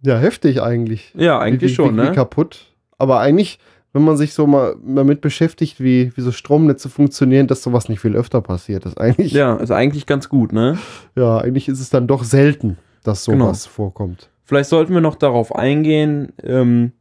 [0.02, 1.12] Ja, heftig eigentlich.
[1.16, 2.12] Ja, eigentlich wie, schon, wie, wie ne?
[2.12, 2.66] kaputt.
[2.98, 3.58] Aber eigentlich,
[3.92, 8.00] wenn man sich so mal damit beschäftigt, wie, wie so Stromnetze funktionieren, dass sowas nicht
[8.00, 8.84] viel öfter passiert.
[8.84, 9.56] Das ist eigentlich, ja.
[9.56, 10.78] Ja, ist eigentlich ganz gut, ne?
[11.16, 13.46] eigentlich ist es dann doch selten, dass Genau.
[13.46, 14.30] sowas vorkommt.
[14.44, 16.92] Vielleicht sollten wir noch darauf eingehen, ähm,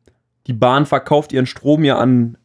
[0.48, 2.38] die Bahn verkauft ihren Strom ja an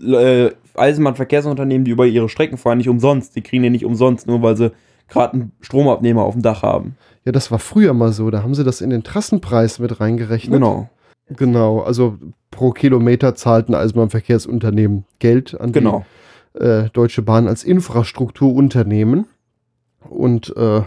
[0.00, 3.36] äh, Eisenbahnverkehrsunternehmen, die über ihre Strecken fahren, nicht umsonst.
[3.36, 4.72] Die kriegen den nicht umsonst, nur weil sie
[5.08, 6.96] gerade einen Stromabnehmer auf dem Dach haben.
[7.24, 8.30] Ja, das war früher mal so.
[8.30, 10.54] Da haben sie das in den Trassenpreis mit reingerechnet.
[10.54, 10.88] Genau,
[11.28, 12.18] Genau, also
[12.50, 16.04] pro Kilometer zahlt ein Eisenbahnverkehrsunternehmen Geld an genau.
[16.54, 19.26] die äh, Deutsche Bahn als Infrastrukturunternehmen.
[20.08, 20.82] Und äh,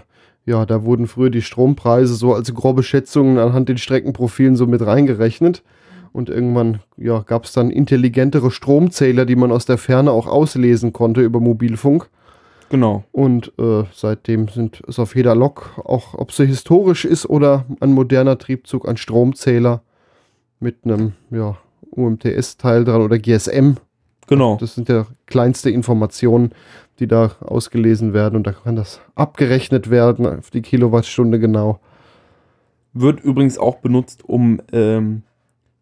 [0.46, 4.86] ja, da wurden früher die Strompreise so als grobe Schätzungen anhand den Streckenprofilen so mit
[4.86, 5.64] reingerechnet.
[6.14, 10.94] Und irgendwann ja, gab es dann intelligentere Stromzähler, die man aus der Ferne auch auslesen
[10.94, 12.10] konnte über Mobilfunk.
[12.70, 13.04] Genau.
[13.12, 17.92] Und äh, seitdem sind es auf jeder Lok, auch ob sie historisch ist oder ein
[17.92, 19.82] moderner Triebzug, ein Stromzähler
[20.66, 21.58] mit einem ja,
[21.92, 23.76] UMTS-Teil dran oder GSM.
[24.28, 24.58] Genau.
[24.60, 26.54] Das sind ja kleinste Informationen,
[27.00, 31.80] die da ausgelesen werden und da kann das abgerechnet werden auf die Kilowattstunde genau.
[32.94, 35.22] Wird übrigens auch benutzt, um ähm,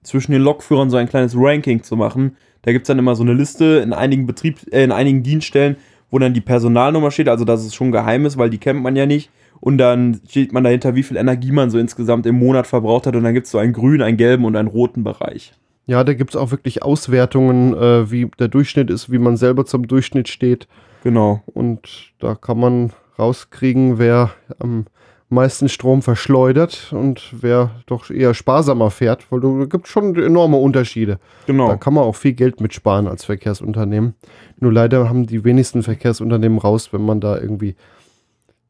[0.03, 2.35] zwischen den Lokführern so ein kleines Ranking zu machen.
[2.63, 5.77] Da gibt es dann immer so eine Liste in einigen Betrieb, äh, in einigen Dienststellen,
[6.11, 8.97] wo dann die Personalnummer steht, also dass es schon geheim ist, weil die kennt man
[8.97, 9.29] ja nicht.
[9.65, 13.15] Und dann steht man dahinter, wie viel Energie man so insgesamt im Monat verbraucht hat.
[13.15, 15.53] Und dann gibt es so einen grünen, einen gelben und einen roten Bereich.
[15.85, 19.65] Ja, da gibt es auch wirklich Auswertungen, äh, wie der Durchschnitt ist, wie man selber
[19.65, 20.67] zum Durchschnitt steht.
[21.03, 21.41] Genau.
[21.45, 24.85] Und da kann man rauskriegen, wer am
[25.29, 31.13] meisten Strom verschleudert und wer doch eher sparsamer fährt, weil da gibt schon enorme Unterschiede.
[31.13, 31.77] Da Genau.
[31.77, 34.13] kann man auch viel Geld mitsparen als Verkehrsunternehmen.
[34.59, 37.75] Nur leider haben die wenigsten Verkehrsunternehmen raus, wenn man da irgendwie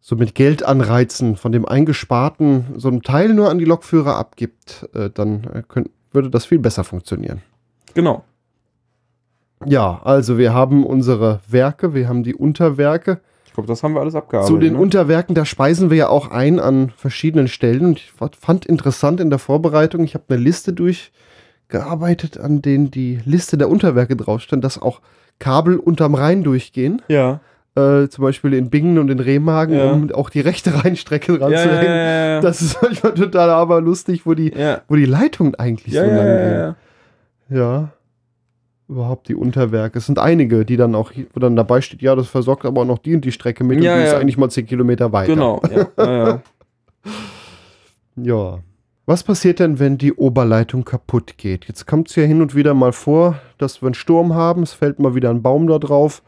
[0.05, 5.09] so mit Geldanreizen von dem Eingesparten so einen Teil nur an die Lokführer abgibt, äh,
[5.09, 7.41] dann äh, könnt, würde das viel besser funktionieren.
[7.93, 8.25] Genau.
[9.65, 13.21] Ja, also wir haben unsere Werke, wir haben die Unterwerke.
[13.45, 14.53] Ich glaube, das haben wir alles abgearbeitet.
[14.53, 14.79] Zu den ne?
[14.79, 17.85] Unterwerken, da speisen wir ja auch ein an verschiedenen Stellen.
[17.85, 23.21] Und ich fand- interessant in der Vorbereitung, ich habe eine Liste durchgearbeitet, an denen die
[23.23, 24.99] Liste der Unterwerke draufstand, dass auch
[25.39, 27.01] Kabel unterm Rhein durchgehen.
[27.07, 27.39] Ja.
[27.75, 29.91] Äh, zum Beispiel in Bingen und in Remagen, Ja.
[29.91, 32.41] um auch die rechte Rheinstrecke dran Ja, ja.
[32.41, 34.53] Das ist manchmal total aber lustig, wo die,
[34.87, 36.23] wo die Leitungen eigentlich so lang ja,
[36.65, 36.75] gehen.
[37.57, 37.89] ja.
[38.89, 39.97] Überhaupt die Unterwerke.
[39.97, 42.85] Es sind einige, die dann auch, wo dann dabei steht, ja, das versorgt aber auch
[42.85, 45.33] noch die und die Strecke mit und die ist eigentlich mal 10 Kilometer weiter.
[45.33, 45.61] Genau.
[45.73, 46.41] Ja, ja, ja.
[48.15, 48.59] Ja.
[49.05, 51.65] Was passiert denn, wenn die Oberleitung kaputt geht?
[51.67, 54.71] Jetzt kommt es ja hin und wieder mal vor, dass wir einen Sturm haben, es
[54.73, 56.21] fällt mal wieder ein Baum da drauf,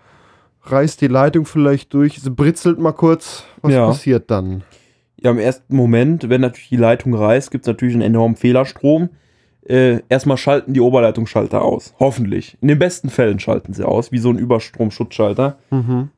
[0.71, 3.43] reißt die Leitung vielleicht durch, sie britzelt mal kurz.
[3.61, 3.87] Was Ja.
[3.87, 4.63] passiert dann?
[5.21, 9.09] Ja, im ersten Moment, wenn natürlich die Leitung reißt, gibt es natürlich einen enormen Fehlerstrom.
[9.67, 11.95] Äh, erstmal schalten die Oberleitungsschalter aus.
[11.99, 12.55] Hoffentlich.
[12.61, 15.57] In den besten Fällen schalten sie aus, wie so ein Überstromschutzschalter.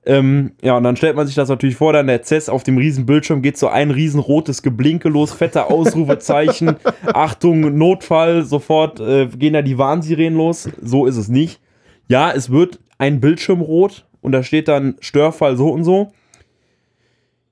[0.05, 2.77] Ähm, ja, und dann stellt man sich das natürlich vor, dann der CES auf dem
[2.77, 6.75] riesen Bildschirm geht so ein riesen rotes Geblinke los, fette Ausrufezeichen,
[7.13, 10.67] Achtung, Notfall, sofort äh, gehen da die Warnsirenen los.
[10.81, 11.61] So ist es nicht.
[12.09, 16.11] Ja, es wird ein Bildschirm rot und da steht dann Störfall so und so.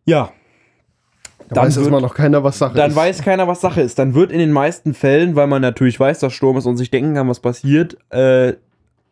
[0.05, 0.29] Ja,
[1.49, 2.95] Da weiß erstmal noch keiner, was Sache dann ist.
[2.95, 3.97] weiß keiner, was Sache ist.
[3.97, 6.91] Dann wird in den meisten Fällen, weil man natürlich weiß, dass Sturm ist und sich
[6.91, 8.53] denken kann, was passiert, äh,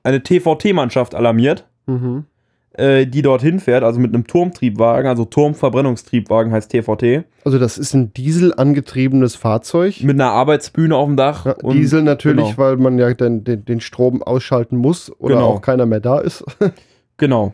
[0.03, 2.25] eine TVT-Mannschaft alarmiert, Mhm.
[2.73, 7.93] äh, die dorthin fährt, also mit einem Turmtriebwagen, also Turmverbrennungstriebwagen heißt TVT, Also das ist
[7.93, 10.01] ein dieselangetriebenes Fahrzeug.
[10.01, 11.45] mit einer Arbeitsbühne auf dem Dach.
[11.45, 12.57] Ja, und- Diesel natürlich, Genau.
[12.57, 15.47] weil man ja den, den, den Strom ausschalten muss oder Genau.
[15.49, 16.43] auch keiner mehr da ist.
[17.17, 17.53] Genau.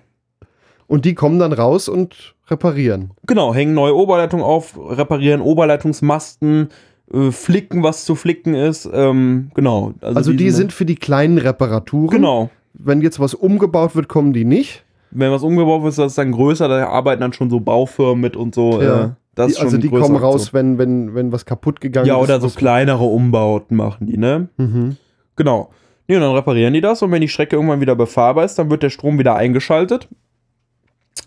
[0.87, 3.11] Und die kommen dann raus und reparieren.
[3.27, 6.69] Genau, hängen neue Oberleitungen auf, reparieren Oberleitungsmasten,
[7.13, 8.89] äh, flicken, was zu flicken ist.
[8.91, 9.93] Ähm, genau.
[10.01, 12.09] Also, die sind für die kleinen Reparaturen.
[12.09, 12.49] Genau.
[12.73, 14.83] Wenn jetzt was umgebaut wird, kommen die nicht.
[15.11, 18.35] Wenn was umgebaut wird, ist das dann größer, da arbeiten dann schon so Baufirmen mit
[18.35, 18.81] und so.
[18.81, 19.03] Ja.
[19.05, 20.59] Äh, das Die, ist also die kommen raus, Aktion.
[20.59, 22.23] wenn, wenn, wenn was kaputt gegangen Ja, ist.
[22.23, 24.49] oder so was- kleinere Umbauten machen die, ne?
[24.57, 24.97] Mhm.
[25.35, 25.69] Genau.
[26.09, 28.71] Nee, und dann reparieren die das und wenn die Strecke irgendwann wieder befahrbar ist, dann
[28.71, 30.07] wird der Strom wieder eingeschaltet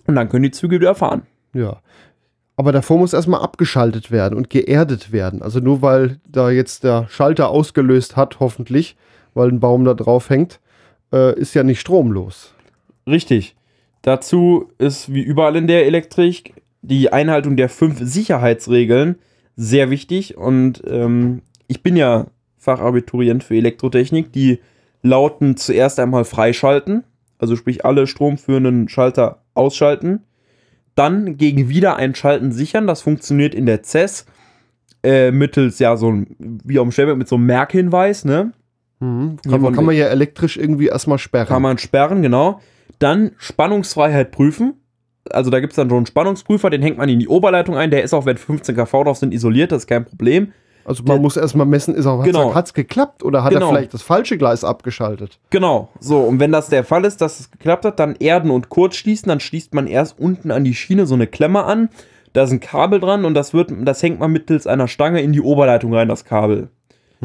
[0.09, 1.23] und dann können die Züge wieder fahren.
[1.55, 1.81] Ja.
[2.57, 5.40] Aber davor muss erstmal abgeschaltet werden und geerdet werden.
[5.40, 8.97] Also nur weil da jetzt der Schalter ausgelöst hat, hoffentlich,
[9.35, 10.59] weil ein Baum da drauf hängt,
[11.12, 12.53] äh, ist ja nicht stromlos.
[13.07, 13.55] Richtig.
[14.03, 19.14] Dazu ist wie überall in der Elektrik die Einhaltung der fünf Sicherheitsregeln
[19.55, 20.37] sehr wichtig.
[20.37, 22.27] Und ähm, ich bin ja
[22.59, 24.33] Fachabiturient für Elektrotechnik.
[24.33, 24.59] Die
[25.03, 27.05] lauten zuerst einmal freischalten,
[27.38, 30.21] also sprich alle stromführenden Schalter ausschalten.
[30.95, 32.87] Dann gegen Wiedereinschalten sichern.
[32.87, 34.27] Das funktioniert in der CES
[35.03, 38.53] äh, mittels, ja, so ein, wie auf dem Stellwerk mit so einem Merkhinweis, ne?
[39.01, 39.38] Mhm.
[39.49, 41.49] Kann, man, kann man ja elektrisch irgendwie erstmal sperren.
[41.49, 42.61] Kann man sperren, genau.
[42.99, 44.75] Dann Spannungsfreiheit prüfen.
[45.31, 47.91] Also da gibt es dann so einen Spannungsprüfer, den hängt man in die Oberleitung ein.
[47.91, 50.53] Der ist auch, wenn 15 kV drauf sind, isoliert, das ist kein Problem.
[50.85, 52.55] Also man der- muss erstmal messen, ist auch, Genau.
[52.55, 53.66] hat es geklappt oder hat Genau.
[53.66, 55.38] er vielleicht das falsche Gleis abgeschaltet?
[55.51, 58.68] Genau, so, und wenn das der Fall ist, dass es geklappt hat, dann erden und
[58.68, 61.88] kurz schließen, dann schließt man erst unten an die Schiene so eine Klemme an,
[62.33, 65.33] da ist ein Kabel dran und das wird, das hängt man mittels einer Stange in
[65.33, 66.68] die Oberleitung rein, das Kabel.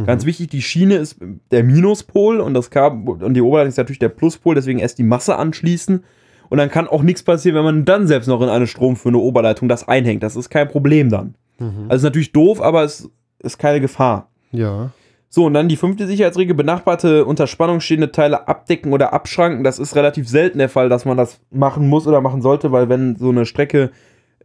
[0.06, 1.18] Ganz wichtig, die Schiene ist
[1.50, 5.04] der Minuspol und das Kabel und die Oberleitung ist natürlich der Pluspol, deswegen erst die
[5.04, 6.04] Masse anschließen.
[6.50, 9.68] Und dann kann auch nichts passieren, wenn man dann selbst noch in eine stromführende Oberleitung
[9.68, 10.22] das einhängt.
[10.22, 11.34] Das ist kein Problem dann.
[11.90, 13.10] Also ist natürlich doof, aber es
[13.48, 14.30] ist keine Gefahr.
[14.52, 14.92] Ja.
[15.30, 19.64] So, und dann die fünfte Sicherheitsregel, benachbarte unter Spannung stehende Teile abdecken oder abschranken.
[19.64, 22.88] Das ist relativ selten der Fall, dass man das machen muss oder machen sollte, weil
[22.88, 23.92] wenn so eine Strecke,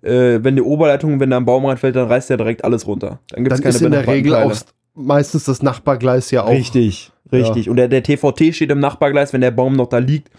[0.03, 3.21] äh, wenn die Oberleitung, wenn da ein Baum reinfällt, dann reißt der direkt alles runter.
[3.31, 4.53] Dann gibt es keine ist in der Regel auch
[4.95, 6.51] meistens das Nachbargleis ja auch.
[6.51, 7.69] Richtig, richtig.
[7.71, 10.31] Und der, der TVT steht im Nachbargleis, wenn der Baum noch da liegt.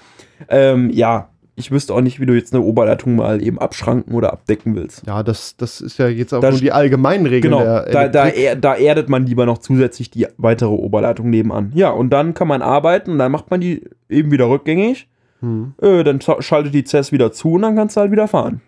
[0.49, 4.33] Ähm, ja, ich wüsste auch nicht, wie du jetzt eine Oberleitung mal eben abschranken oder
[4.33, 5.05] abdecken willst.
[5.05, 8.27] Ja, das, das ist ja jetzt auch Da nur die allgemeinen Regeln Genau, da, da,
[8.27, 11.71] er, da erdet man lieber noch zusätzlich die weitere Oberleitung nebenan.
[11.75, 15.07] Ja, und dann kann man arbeiten und dann macht man die eben wieder rückgängig.
[15.41, 15.73] Hm.
[15.81, 18.61] Äh, dann schaltet die CES wieder zu und dann kannst du halt wieder fahren.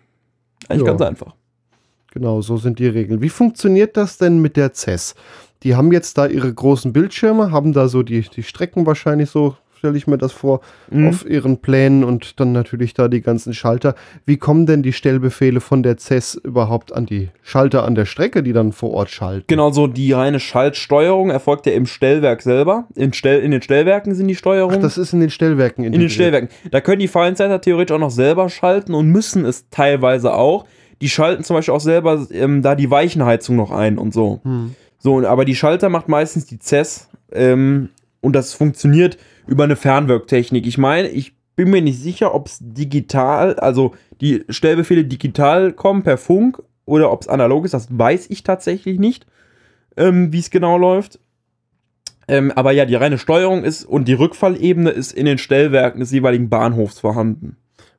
[0.68, 0.88] Eigentlich Ja.
[0.92, 1.34] ganz einfach.
[2.12, 3.20] Genau, so sind die Regeln.
[3.20, 5.14] Wie funktioniert das denn mit der CES?
[5.64, 9.56] Die haben jetzt da ihre großen Bildschirme, haben da so die, die Strecken wahrscheinlich so,
[9.78, 10.60] stelle ich mir das vor,
[10.90, 11.08] Mhm.
[11.08, 13.94] auf ihren Plänen und dann natürlich da die ganzen Schalter.
[14.24, 18.42] Wie kommen denn die Stellbefehle von der CES überhaupt an die Schalter an der Strecke,
[18.42, 19.44] die dann vor Ort schalten?
[19.48, 22.86] Genau, so die reine Schaltsteuerung erfolgt ja im Stellwerk selber.
[22.94, 24.78] In, Stell, in den Stellwerken sind die Steuerungen.
[24.78, 26.48] Ach, das ist in den Stellwerken in den Stellwerken.
[26.70, 30.64] Da können die Fahrenzeiter theoretisch auch noch selber schalten und müssen es teilweise auch.
[31.02, 34.40] Die schalten zum Beispiel auch selber ähm, da die Weichenheizung noch ein und so.
[34.44, 34.74] Hm.
[34.98, 37.90] So, aber die Schalter macht meistens die CES ähm,
[38.22, 40.66] und das funktioniert über eine Fernwirktechnik.
[40.66, 46.02] Ich meine, ich bin mir nicht sicher, ob es digital, also die Stellbefehle digital kommen
[46.02, 47.74] per Funk oder ob es analog ist.
[47.74, 49.26] Das weiß ich tatsächlich nicht,
[49.96, 51.18] ähm, wie es genau läuft.
[52.28, 56.10] Ähm, aber ja, die reine Steuerung ist und die Rückfallebene ist in den Stellwerken des
[56.10, 57.56] jeweiligen Bahnhofs vorhanden.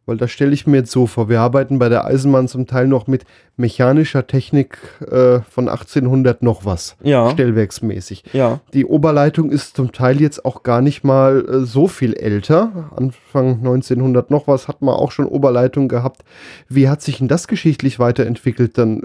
[0.08, 2.88] Weil da stelle ich mir jetzt so vor, wir arbeiten bei der Eisenbahn zum Teil
[2.88, 3.26] noch mit
[3.58, 7.30] mechanischer Technik äh, von 1800 noch was, Ja.
[7.30, 8.24] stellwerksmäßig.
[8.34, 8.62] Ja.
[8.74, 12.90] Die Oberleitung ist zum Teil jetzt auch gar nicht mal äh, so viel älter.
[12.96, 16.24] Anfang 1900 noch was hat man auch schon Oberleitung gehabt.
[16.70, 18.78] Wie hat sich denn das geschichtlich weiterentwickelt?
[18.78, 19.02] Dann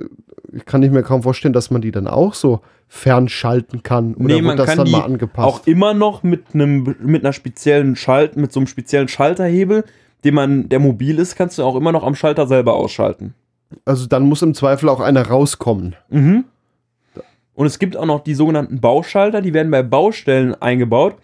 [0.52, 2.60] äh, kann ich mir kaum vorstellen, dass man die dann auch so
[3.06, 4.14] fernschalten kann.
[4.14, 5.48] Oder Nee, man das kann dann mal angepasst?
[5.48, 9.84] auch immer noch mit einem mit einer speziellen Schalt mit so einem speziellen Schalterhebel,
[10.24, 13.34] den man der mobil ist, kannst du auch immer noch am Schalter selber ausschalten.
[13.84, 15.96] also dann muss im Zweifel auch einer rauskommen.
[16.10, 16.44] Mhm.
[17.54, 21.16] Und es gibt auch noch die sogenannten Bauschalter, die werden bei Baustellen eingebaut,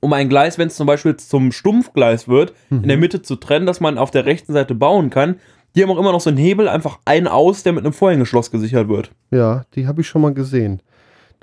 [0.00, 3.66] um ein Gleis, wenn es zum Beispiel zum Stumpfgleis wird, in der Mitte zu trennen,
[3.66, 5.36] dass man auf der rechten Seite bauen kann.
[5.74, 8.50] Die haben auch immer noch so einen Hebel, einfach ein aus, der mit einem Vorhängeschloss
[8.50, 9.12] gesichert wird.
[9.30, 10.80] Ja, die habe ich schon mal gesehen.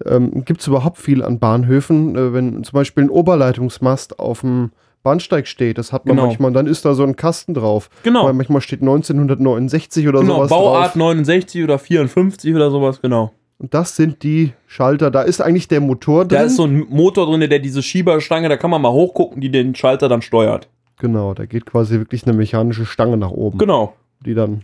[0.06, 4.72] Ähm, Gibt es überhaupt viel an Bahnhöfen, äh, wenn zum Beispiel ein Oberleitungsmast auf dem
[5.08, 6.28] Bahnsteig steht, das hat man Genau.
[6.28, 7.90] manchmal, dann ist da so ein Kasten drauf.
[8.04, 8.26] Genau.
[8.26, 10.96] Weil manchmal steht 1969 oder Genau, sowas Bauart drauf.
[10.96, 13.32] 69 oder 54 oder sowas, genau.
[13.60, 15.10] Und das sind die Schalter.
[15.10, 16.38] Da ist eigentlich der Motor drin.
[16.38, 19.50] Da ist so ein Motor drin, der diese Schieberstange, da kann man mal hochgucken, die
[19.50, 20.68] den Schalter dann steuert.
[21.00, 23.94] genau, da geht quasi wirklich eine mechanische Stange nach oben, Genau.
[24.26, 24.64] die dann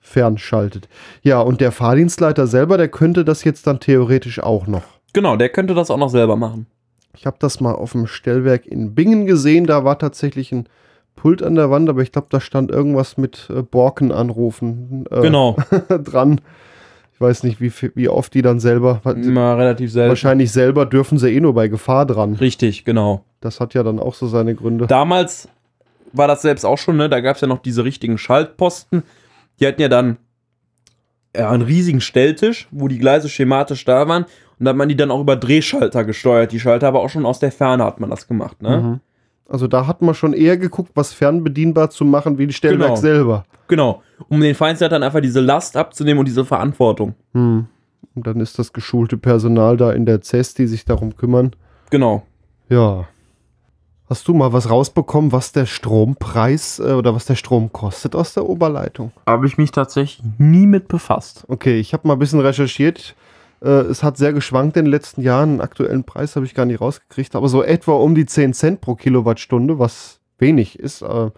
[0.00, 0.88] fernschaltet.
[1.22, 4.82] Ja, und der Fahrdienstleiter selber, der könnte das jetzt dann theoretisch auch noch.
[5.14, 6.66] Genau, der könnte das auch noch selber machen.
[7.16, 9.66] Ich habe das mal auf dem Stellwerk in Bingen gesehen.
[9.66, 10.66] Da war tatsächlich ein
[11.16, 15.20] Pult an der Wand, aber ich glaube, da stand irgendwas mit äh, Borken anrufen äh,
[15.20, 15.56] Genau.
[15.88, 16.40] dran.
[17.12, 19.00] Ich weiß nicht, wie, wie oft die dann selber.
[19.04, 20.08] Immer relativ selten.
[20.08, 22.34] Wahrscheinlich selber dürfen sie eh nur bei Gefahr dran.
[22.34, 23.24] Richtig, genau.
[23.40, 24.88] Das hat ja dann auch so seine Gründe.
[24.88, 25.48] Damals
[26.12, 27.08] war das selbst auch schon, ne?
[27.08, 29.04] Da gab es ja noch diese richtigen Schaltposten.
[29.60, 30.16] Die hatten ja dann
[31.36, 34.26] ja, einen riesigen Stelltisch, wo die Gleise schematisch da waren.
[34.58, 36.52] Und da hat man die dann auch über Drehschalter gesteuert.
[36.52, 38.78] Die Schalter aber auch schon aus der Ferne hat man das gemacht, ne?
[38.78, 39.00] Mhm.
[39.48, 43.00] Also da hat man schon eher geguckt, was fernbedienbar zu machen, wie die Stellwerk Genau.
[43.00, 43.44] selber.
[43.68, 44.02] Genau.
[44.28, 47.14] Um den dann einfach diese Last abzunehmen und diese Verantwortung.
[47.34, 47.66] Hm.
[48.14, 51.50] Und dann ist das geschulte Personal da in der CES, die sich darum kümmern.
[51.90, 52.22] Genau.
[52.68, 53.06] Ja.
[54.08, 58.34] Hast du mal was rausbekommen, was der Strompreis äh, oder was der Strom kostet aus
[58.34, 59.12] der Oberleitung?
[59.26, 61.44] Habe ich mich tatsächlich nie mit befasst.
[61.48, 63.16] Okay, ich habe mal ein bisschen recherchiert.
[63.64, 65.50] Äh, es hat sehr geschwankt in den letzten Jahren.
[65.50, 68.80] Einen aktuellen Preis habe ich gar nicht rausgekriegt, aber so etwa um die 10 Cent
[68.80, 71.02] pro Kilowattstunde, was wenig ist.
[71.02, 71.30] Äh,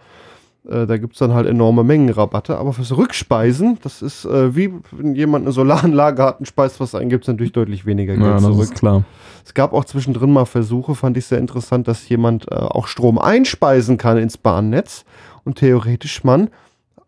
[0.67, 2.57] äh, da gibt es dann halt enorme Mengenrabatte.
[2.57, 6.93] Aber fürs Rückspeisen, das ist äh, wie wenn jemand eine Solaranlage hat und speist was
[6.95, 8.75] ein, gibt es natürlich deutlich weniger Geld zurück.
[8.75, 9.03] klar.
[9.45, 13.17] Es gab auch zwischendrin mal Versuche, fand ich sehr interessant, dass jemand äh, auch Strom
[13.17, 15.05] einspeisen kann ins Bahnnetz
[15.45, 16.49] und theoretisch man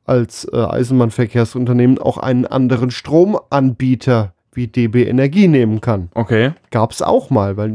[0.05, 6.09] als äh, Eisenbahnverkehrsunternehmen auch einen anderen Stromanbieter wie DB Energie nehmen kann.
[6.15, 6.51] Okay.
[6.71, 7.73] Gab es auch mal, weil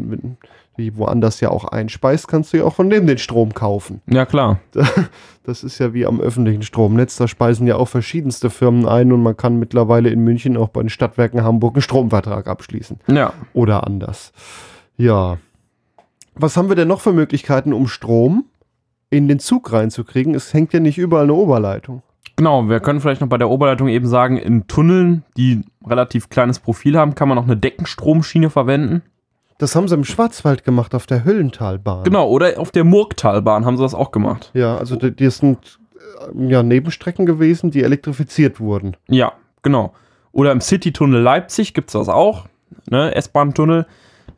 [0.77, 4.01] wie woanders ja auch einspeist, kannst du ja auch von dem den Strom kaufen.
[4.07, 4.59] Ja, klar.
[5.47, 9.23] Das ist ja wie am öffentlichen Stromnetz, da speisen ja auch verschiedenste Firmen ein und
[9.23, 13.35] man kann mittlerweile in München auch bei den Stadtwerken Hamburg einen Stromvertrag abschließen Ja.
[13.53, 14.33] oder anders.
[14.97, 15.37] Ja.
[16.35, 18.47] Was haben wir denn noch für Möglichkeiten, um Strom
[19.11, 20.35] in den Zug reinzukriegen?
[20.35, 22.03] Es hängt ja nicht überall eine Oberleitung.
[22.37, 26.59] Genau, wir können vielleicht noch bei der Oberleitung eben sagen, in Tunneln, die relativ kleines
[26.59, 29.03] Profil haben, kann man auch eine Deckenstromschiene verwenden.
[29.59, 32.05] Das haben sie im Schwarzwald gemacht, auf der Höllentalbahn.
[32.05, 34.51] Genau, oder auf der Murgtalbahn haben sie das auch gemacht.
[34.53, 38.97] Ja, also die, die sind äh, ja Nebenstrecken gewesen, die elektrifiziert wurden.
[39.09, 39.95] Ja, genau.
[40.33, 42.47] Oder im City-Tunnel Leipzig gibt es das auch,
[42.91, 43.87] ne, S-Bahn-Tunnel.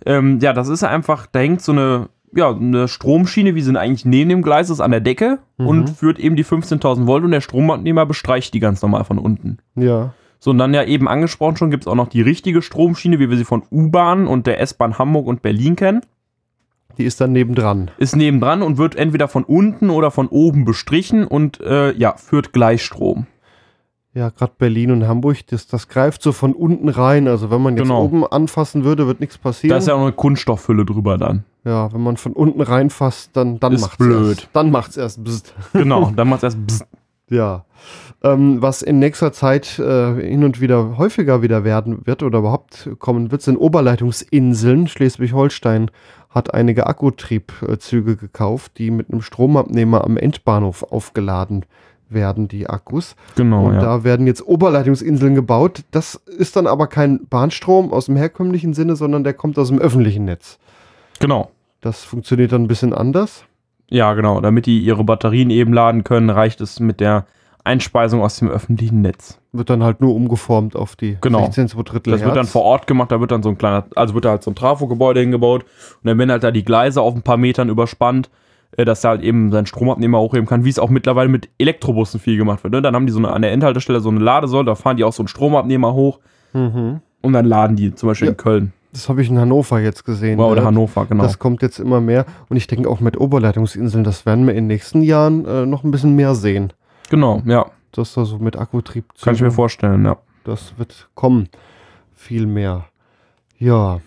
[0.05, 4.05] Ähm, ja, das ist einfach, da hängt so eine, ja, eine Stromschiene, wie sie eigentlich
[4.05, 7.40] neben dem Gleis ist, an der Decke und führt eben die 15.000 Volt und der
[7.40, 9.59] Stromabnehmer bestreicht die ganz normal von unten.
[9.75, 10.14] Ja.
[10.38, 13.31] So, und dann ja eben angesprochen schon, gibt es auch noch die richtige Stromschiene, wie
[13.31, 16.03] wir sie von U-Bahn und der S-Bahn Hamburg und Berlin kennen.
[16.99, 17.90] Die ist dann nebendran.
[17.99, 22.53] Ist nebendran und wird entweder von unten oder von oben bestrichen und äh, ja, führt
[22.53, 23.27] Gleichstrom.
[24.16, 27.29] Ja, gerade Berlin und Hamburg, das, das greift so von unten rein.
[27.29, 28.02] Also wenn man jetzt Genau.
[28.02, 29.72] oben anfassen würde, wird nichts passieren.
[29.74, 31.44] Da ist ja auch eine Kunststoffhülle drüber dann.
[31.64, 34.38] ja, wenn man von unten reinfasst, dann, dann Ist macht's blöd.
[34.38, 35.22] Erst, dann macht's erst.
[35.22, 35.55] Bzzt.
[35.74, 36.87] Genau, dann macht es erst bzzt.
[37.29, 37.66] Ja.
[38.22, 42.88] Ähm, was in nächster Zeit äh, hin und wieder häufiger wieder werden wird oder überhaupt
[42.98, 44.88] kommen wird, sind Oberleitungsinseln.
[44.88, 45.90] Schleswig-Holstein
[46.31, 51.66] hat einige Akkutriebzüge gekauft, die mit einem Stromabnehmer am Endbahnhof aufgeladen
[52.09, 53.16] werden, die Akkus.
[53.37, 53.81] Genau, und ja.
[53.81, 55.83] da werden jetzt Oberleitungsinseln gebaut.
[55.90, 59.79] Das ist dann aber kein Bahnstrom aus dem herkömmlichen Sinne, sondern der kommt aus dem
[59.79, 60.59] öffentlichen Netz.
[61.21, 61.51] Genau.
[61.81, 63.45] Das funktioniert dann ein bisschen anders.
[63.88, 64.40] Ja, genau.
[64.40, 67.27] Damit die ihre Batterien eben laden können, reicht es mit der
[67.66, 69.38] Einspeisung aus dem öffentlichen Netz.
[69.53, 71.45] Wird dann halt nur umgeformt auf die Genau.
[71.45, 73.87] 16 2 Drittel Das wird dann vor Ort gemacht, da wird dann so ein kleiner,
[73.97, 77.03] also wird da halt so ein Trafo-Gebäude hingebaut und dann werden halt da die Gleise
[77.03, 78.31] auf ein paar Metern überspannt,
[78.76, 82.37] dass er halt eben seinen Stromabnehmer hochheben kann, wie es auch mittlerweile mit Elektrobussen viel
[82.37, 82.72] gemacht wird.
[82.74, 82.83] Ne?
[82.83, 85.12] Dann haben die so eine, an der Endhaltestelle so eine Ladesäule, da fahren die auch
[85.12, 86.20] so einen Stromabnehmer hoch
[86.52, 87.00] Mhm.
[87.22, 88.33] und dann laden die, zum Beispiel Ja.
[88.33, 90.38] in Köln Das habe ich in Hannover jetzt gesehen.
[90.40, 91.22] oder Ja, Hannover, genau.
[91.24, 92.24] Das kommt jetzt immer mehr.
[92.48, 95.85] Und ich denke auch mit Oberleitungsinseln, das werden wir in den nächsten Jahren äh, noch
[95.85, 96.72] ein bisschen mehr sehen.
[97.11, 100.16] genau, ja, Das da so mit Akkutrieb kann ich mir vorstellen, ja.
[100.44, 101.48] Das wird kommen.
[102.14, 102.85] Viel mehr.
[103.59, 104.00] Ja.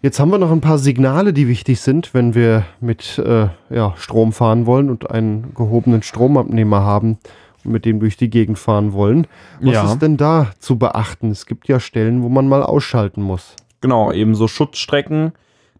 [0.00, 3.94] Jetzt haben wir noch ein paar Signale, die wichtig sind, wenn wir mit äh, ja,
[3.96, 7.18] Strom fahren wollen und einen gehobenen Stromabnehmer haben
[7.64, 9.26] und mit dem durch die Gegend fahren wollen.
[9.60, 9.84] Was Ja.
[9.92, 11.32] ist denn da zu beachten?
[11.32, 13.56] Es gibt ja Stellen, wo man mal ausschalten muss.
[13.80, 15.32] Genau, eben so Schutzstrecken.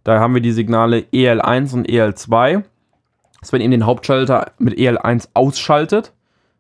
[0.03, 2.65] Da haben wir die Signale EL1 und EL2.
[3.41, 6.13] Dass man eben den Hauptschalter mit EL1 ausschaltet,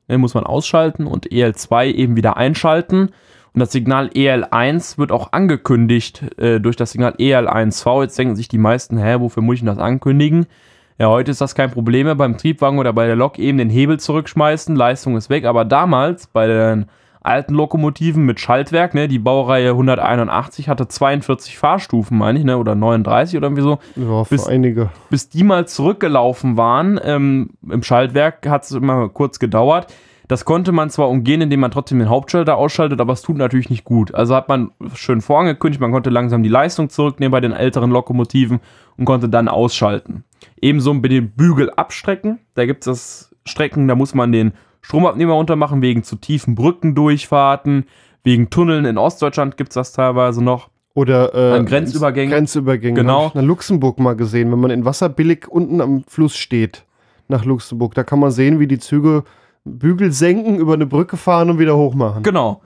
[0.08, 3.10] den muss man ausschalten und EL2 eben wieder einschalten.
[3.54, 8.02] Und das Signal EL1 wird auch angekündigt äh, durch das Signal EL1V.
[8.02, 10.46] Jetzt denken sich die meisten, hä, wofür muss ich denn das ankündigen?
[10.98, 13.70] Ja, heute ist das kein Problem mehr beim Triebwagen oder bei der Lok eben den
[13.70, 15.44] Hebel zurückschmeißen, Leistung ist weg.
[15.44, 16.86] Aber damals bei den
[17.20, 22.74] alten Lokomotiven mit Schaltwerk, ne, die Baureihe 181 hatte 42 Fahrstufen, meine ich, ne, oder
[22.74, 23.78] 39 oder irgendwie so.
[23.96, 24.90] Ja, für Bis- einige.
[25.10, 29.92] Bis die mal zurückgelaufen waren ähm, im Schaltwerk, hat es immer kurz gedauert.
[30.28, 33.70] Das konnte man zwar umgehen, indem man trotzdem den Hauptschalter ausschaltet, aber es tut natürlich
[33.70, 34.14] nicht gut.
[34.14, 38.60] Also hat man schön vorangekündigt, man konnte langsam die Leistung zurücknehmen bei den älteren Lokomotiven
[38.98, 40.24] und konnte dann ausschalten.
[40.60, 42.38] Ebenso mit dem Bügel abstrecken.
[42.54, 44.52] Da gibt es das Strecken, da muss man den
[44.82, 47.86] Stromabnehmer untermachen, wegen zu tiefen Brückendurchfahrten,
[48.22, 50.68] wegen Tunneln in Ostdeutschland gibt es das teilweise noch.
[50.92, 52.34] Oder äh, An Grenzübergängen.
[52.34, 52.96] Grenzübergängen.
[52.96, 53.26] Genau.
[53.26, 56.84] Hab ich in Luxemburg mal gesehen, wenn man in Wasser billig unten am Fluss steht,
[57.28, 57.94] nach Luxemburg.
[57.94, 59.24] Da kann man sehen, wie die Züge
[59.64, 62.22] Bügel senken, über eine Brücke fahren und wieder hochmachen.
[62.22, 62.62] Genau.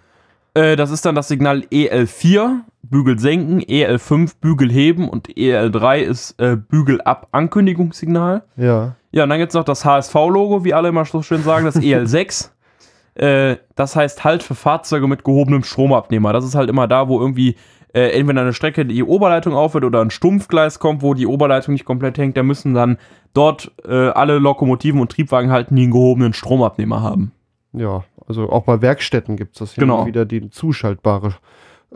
[0.55, 6.39] Äh, das ist dann das Signal EL4, Bügel senken, EL5, Bügel heben und EL3 ist
[6.41, 8.43] äh, Bügel ab Ankündigungssignal.
[8.57, 8.97] Ja.
[9.13, 11.77] Ja, und dann gibt es noch das HSV-Logo, wie alle immer so schön sagen, das
[11.81, 12.51] EL6.
[13.15, 16.33] äh, das heißt Halt für Fahrzeuge mit gehobenem Stromabnehmer.
[16.33, 17.57] Das ist halt immer da, wo irgendwie
[17.95, 21.85] äh, entweder eine Strecke die Oberleitung aufhört oder ein Stumpfgleis kommt, wo die Oberleitung nicht
[21.85, 22.37] komplett hängt.
[22.37, 22.99] Da müssen dann
[23.35, 27.33] dort äh, alle Lokomotiven und Triebwagen halten, die einen gehobenen Stromabnehmer haben.
[27.73, 30.07] Ja, also auch bei Werkstätten gibt es das Genau.
[30.07, 31.35] wieder, die zuschaltbare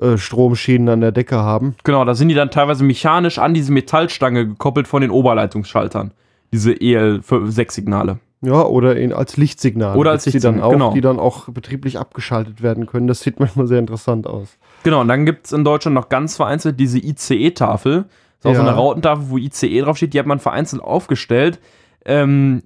[0.00, 1.74] äh, Stromschienen an der Decke haben.
[1.84, 6.12] Genau, da sind die dann teilweise mechanisch an diese Metallstange gekoppelt von den Oberleitungsschaltern.
[6.52, 8.18] Diese EL6-Signale.
[8.42, 9.96] Ja, oder in, als Lichtsignal.
[9.96, 10.92] Oder als die dann Lichtsignal, auch, genau.
[10.92, 13.06] die dann auch betrieblich abgeschaltet werden können.
[13.06, 14.58] Das sieht manchmal sehr interessant aus.
[14.82, 18.04] Genau, und dann gibt es in Deutschland noch ganz vereinzelt diese ICE-Tafel.
[18.42, 18.68] Das ist auch so Ja.
[18.68, 21.58] eine Rautentafel, wo ICE draufsteht, die hat man vereinzelt aufgestellt.
[22.04, 22.62] Ähm,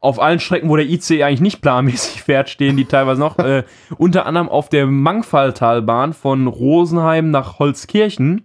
[0.00, 3.38] auf allen Strecken, wo der ICE eigentlich nicht planmäßig fährt, stehen die teilweise noch.
[3.40, 3.62] äh,
[3.96, 8.44] unter anderem auf der Mangfalltalbahn von Rosenheim nach Holzkirchen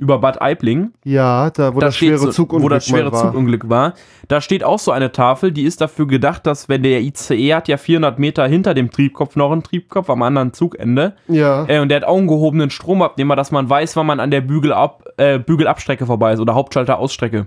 [0.00, 0.92] über Bad Aibling.
[1.04, 3.20] Ja, da wo Da das schwere so, Zugunglück wo das schwere war.
[3.26, 3.94] Zugunglück war.
[4.28, 7.68] Da steht auch so eine Tafel, die ist dafür gedacht, dass wenn der ICE hat
[7.68, 11.88] ja 400 Meter hinter dem Triebkopf noch einen Triebkopf am anderen Zugende Ja, äh, und
[11.90, 15.38] der hat auch einen gehobenen Stromabnehmer, dass man weiß, wann man an der Bügelab, äh,
[15.38, 17.46] Bügelabstrecke vorbei ist oder Hauptschalter-Ausstrecke.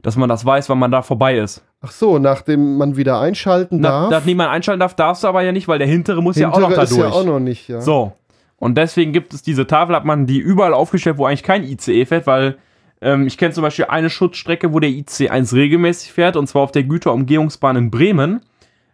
[0.00, 1.64] Dass man das weiß, wann man da vorbei ist.
[1.80, 4.10] ach so, nachdem man wieder einschalten Na, darf.
[4.10, 6.60] dass niemand einschalten darf, darfst du aber ja nicht, weil der hintere muss ja auch
[6.60, 7.00] noch Hintere da ist durch.
[7.00, 7.80] ja auch noch nicht, ja.
[7.80, 8.12] So.
[8.58, 12.06] Und deswegen gibt es diese Tafel, hat man die überall aufgestellt, wo eigentlich kein ICE
[12.06, 12.56] fährt, weil
[13.00, 16.62] ähm, ich kenne zum Beispiel eine Schutzstrecke, wo der ICE 1 regelmäßig fährt, und zwar
[16.62, 18.40] auf der Güterumgehungsbahn in Bremen.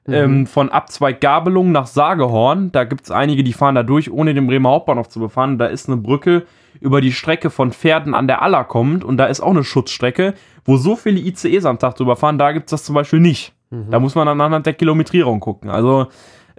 [0.07, 2.71] Ähm, von Abzweig Gabelung nach Sagehorn.
[2.73, 5.57] Da gibt es einige, die fahren da durch, ohne den Bremer Hauptbahnhof zu befahren.
[5.57, 6.45] Da ist eine Brücke
[6.81, 10.35] über die Strecke von Pferden an der Aller kommt und da ist auch eine Schutzstrecke,
[10.67, 12.37] wo so viele ICEs am Tag drüber fahren.
[12.37, 13.55] Da gibt es das zum Beispiel nicht.
[13.91, 15.71] Da muss man dann anhand der Kilometrierung gucken.
[15.71, 16.09] Also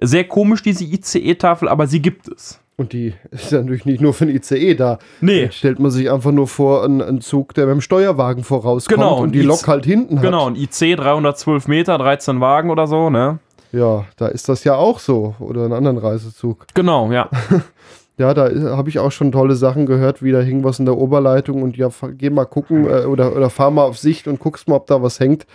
[0.02, 2.60] sehr komisch, diese ICE-Tafel, aber sie gibt es.
[2.78, 5.00] Und die ist ja natürlich nicht nur für den ICE da.
[5.22, 8.44] Nee, Jetzt stellt man sich einfach nur vor, einen, einen Zug, der mit dem Steuerwagen
[8.44, 10.24] vorauskommt Genau, und und die IC Lok halt hinten hat.
[10.26, 10.48] genau.
[10.48, 13.40] Ein IC 312 Meter, 13 Wagen oder so, ne?
[13.72, 15.36] Ja, da ist das ja auch so.
[15.40, 16.66] Oder einen anderen Reisezug.
[16.74, 17.30] Genau, ja.
[18.18, 20.98] Ja, da habe ich auch schon tolle Sachen gehört, wie da hing was in der
[20.98, 24.70] Oberleitung und ja, geh mal gucken äh, oder, oder fahr mal auf Sicht und guckst
[24.70, 25.46] mal, ob da was hängt.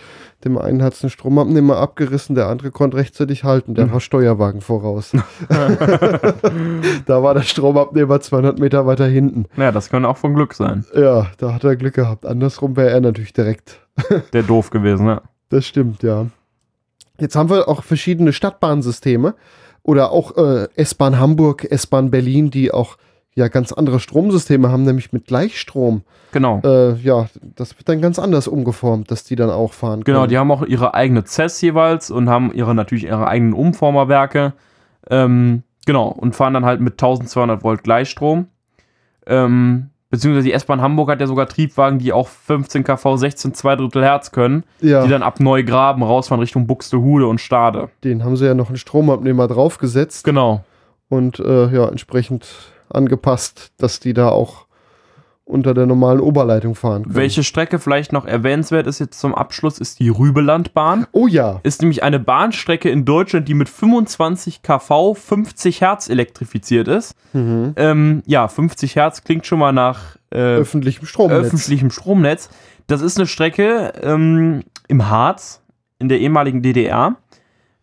[0.45, 4.61] Dem einen hat es den Stromabnehmer abgerissen, der andere konnte rechtzeitig halten, der war Steuerwagen
[4.61, 5.11] voraus.
[5.49, 9.45] da war der Stromabnehmer 200 Meter weiter hinten.
[9.57, 10.85] Ja, das könnte auch von Glück sein.
[10.95, 12.25] Ja, da hat er Glück gehabt.
[12.27, 13.79] Andersrum wäre er natürlich direkt.
[14.33, 15.21] Der doof gewesen, ne?
[15.49, 16.27] Das stimmt, ja.
[17.19, 19.35] Jetzt haben wir auch verschiedene Stadtbahnsysteme
[19.83, 22.97] oder auch äh, S-Bahn Hamburg, S-Bahn Berlin, die auch
[23.33, 26.03] ja ganz andere Stromsysteme haben, nämlich mit Gleichstrom.
[26.31, 26.61] Genau.
[26.63, 30.15] Äh, ja, das wird dann ganz anders umgeformt, dass die dann auch fahren können.
[30.15, 34.53] Genau, die haben auch ihre eigene CES jeweils und haben ihre natürlich ihre eigenen Umformerwerke.
[35.09, 38.47] Ähm, genau, und fahren dann halt mit 1200 Volt Gleichstrom.
[39.25, 43.75] Ähm, beziehungsweise die S-Bahn Hamburg hat ja sogar Triebwagen, die auch 15 kV 16 2
[43.77, 47.89] Drittel Hertz können, ja, die dann ab Neugraben rausfahren Richtung Buxtehude und Stade.
[48.03, 50.63] den haben sie ja noch einen Stromabnehmer draufgesetzt Genau.
[51.09, 52.47] und äh, ja, entsprechend
[52.89, 54.65] angepasst, dass die da auch
[55.51, 57.15] unter der normalen Oberleitung fahren können.
[57.15, 61.05] Welche Strecke vielleicht noch erwähnenswert ist jetzt zum Abschluss, ist die Rübelandbahn.
[61.11, 66.87] Oh ja, Ist nämlich eine Bahnstrecke in Deutschland, die mit 25 kV 50 Hertz elektrifiziert
[66.87, 67.15] ist.
[67.33, 67.73] mhm.
[67.75, 71.45] Ähm, ja, 50 Hertz klingt schon mal nach äh, öffentlichem Stromnetz.
[71.45, 72.49] öffentlichem Stromnetz.
[72.87, 75.61] Das ist eine Strecke ähm, im Harz,
[75.99, 77.15] in der ehemaligen DDR.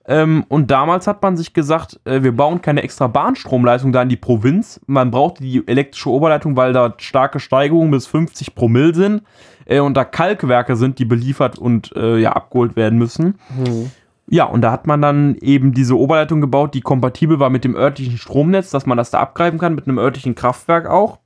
[0.08, 4.08] Ähm, und damals hat man sich gesagt, äh, wir bauen keine extra Bahnstromleitung da in
[4.08, 4.80] die Provinz.
[4.86, 9.22] Man braucht die elektrische Oberleitung, weil da starke Steigerungen bis 50 Promille sind
[9.66, 13.38] äh, und da Kalkwerke sind, die beliefert und äh, ja, abgeholt werden müssen.
[13.54, 13.90] Mhm.
[14.30, 17.76] Ja, und da hat man dann eben diese Oberleitung gebaut, die kompatibel war mit dem
[17.76, 21.18] örtlichen Stromnetz, dass man das da abgreifen kann, mit einem örtlichen Kraftwerk auch.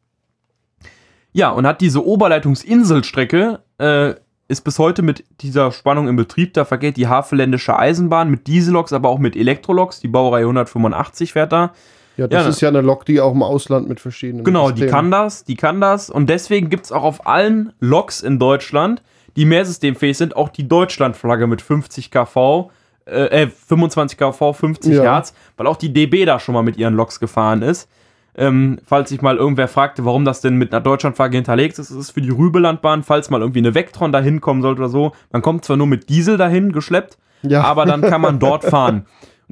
[1.32, 4.14] Ja, und hat diese Oberleitungsinselstrecke, äh,
[4.52, 6.54] ist bis heute mit dieser Spannung im Betrieb.
[6.54, 10.00] Da vergeht die Havelländische Eisenbahn mit Dieselloks, aber auch mit Elektroloks.
[10.00, 11.72] Die Baureihe 185 fährt da.
[12.16, 14.82] Ja, das Ja, ist ja eine Lok, die auch im Ausland mit verschiedenen Genau, die
[14.82, 16.10] Systemen- kann das, die kann das.
[16.10, 19.02] Und deswegen gibt es auch auf allen Loks in Deutschland,
[19.36, 22.70] die mehrsystemfähig sind, auch die Deutschlandflagge mit 50 kV,
[23.06, 25.02] äh, äh, 25 kV, 50 Ja.
[25.02, 27.88] Hertz, weil auch die DB da schon mal mit ihren Loks gefahren ist.
[28.34, 31.96] Ähm, falls sich mal irgendwer fragte, warum das denn mit einer Deutschlandflagge hinterlegt ist, ist
[31.96, 35.12] es für die Rübelandbahn, falls mal irgendwie eine Vectron da hinkommen sollte oder so.
[35.32, 37.62] Man kommt zwar nur mit Diesel dahin geschleppt, Ja.
[37.64, 39.04] aber dann kann man dort fahren.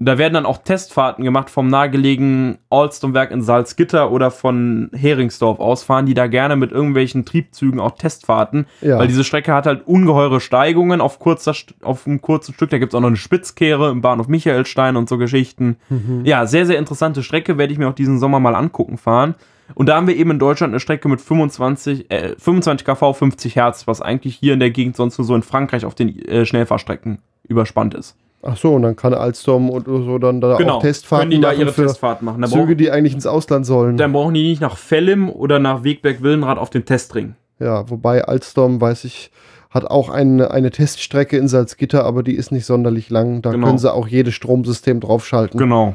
[0.03, 5.83] Da werden dann auch Testfahrten gemacht vom nahegelegenen Alstom-Werk in Salzgitter oder von Heringsdorf aus,
[5.83, 8.99] fahren die da gerne mit irgendwelchen Triebzügen auch Testfahrten, Ja.
[8.99, 12.71] weil diese Strecke hat halt ungeheure Steigungen auf, kurzer, auf einem kurzen Stück.
[12.71, 15.77] Da gibt es auch noch eine Spitzkehre im Bahnhof Michaelstein und so Geschichten.
[16.25, 19.35] Ja, sehr, sehr interessante Strecke, werde ich mir auch diesen Sommer mal angucken fahren.
[19.75, 23.55] Und da haben wir eben in Deutschland eine Strecke mit 25, äh, 25 kV, 50
[23.57, 26.47] Hertz, was eigentlich hier in der Gegend sonst nur so in Frankreich auf den äh,
[26.47, 28.17] Schnellfahrstrecken überspannt ist.
[28.43, 31.31] Ach so, und dann kann Alstom und so dann da auch Testfahrten Genau.
[31.31, 32.41] können die da machen ihre für Testfahrten machen.
[32.43, 33.97] Da, Züge, brauchen, die eigentlich ins Ausland sollen.
[33.99, 37.35] dann brauchen die nicht nach Vellim oder nach Wegberg-Willenrad auf den Testring.
[37.59, 39.31] Ja, wobei Alstom, weiß ich,
[39.69, 43.43] hat auch eine, eine Teststrecke in Salzgitter, aber die ist nicht sonderlich lang.
[43.43, 43.67] Da Genau.
[43.67, 45.59] können sie auch jedes Stromsystem draufschalten.
[45.59, 45.95] Genau.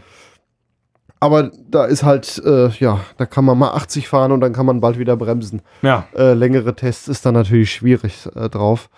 [1.19, 4.65] Aber da ist halt, äh, ja, da kann man mal 80 fahren und dann kann
[4.65, 5.61] man bald wieder bremsen.
[5.81, 6.05] Ja.
[6.15, 8.89] Äh, längere Tests ist dann natürlich schwierig äh, drauf.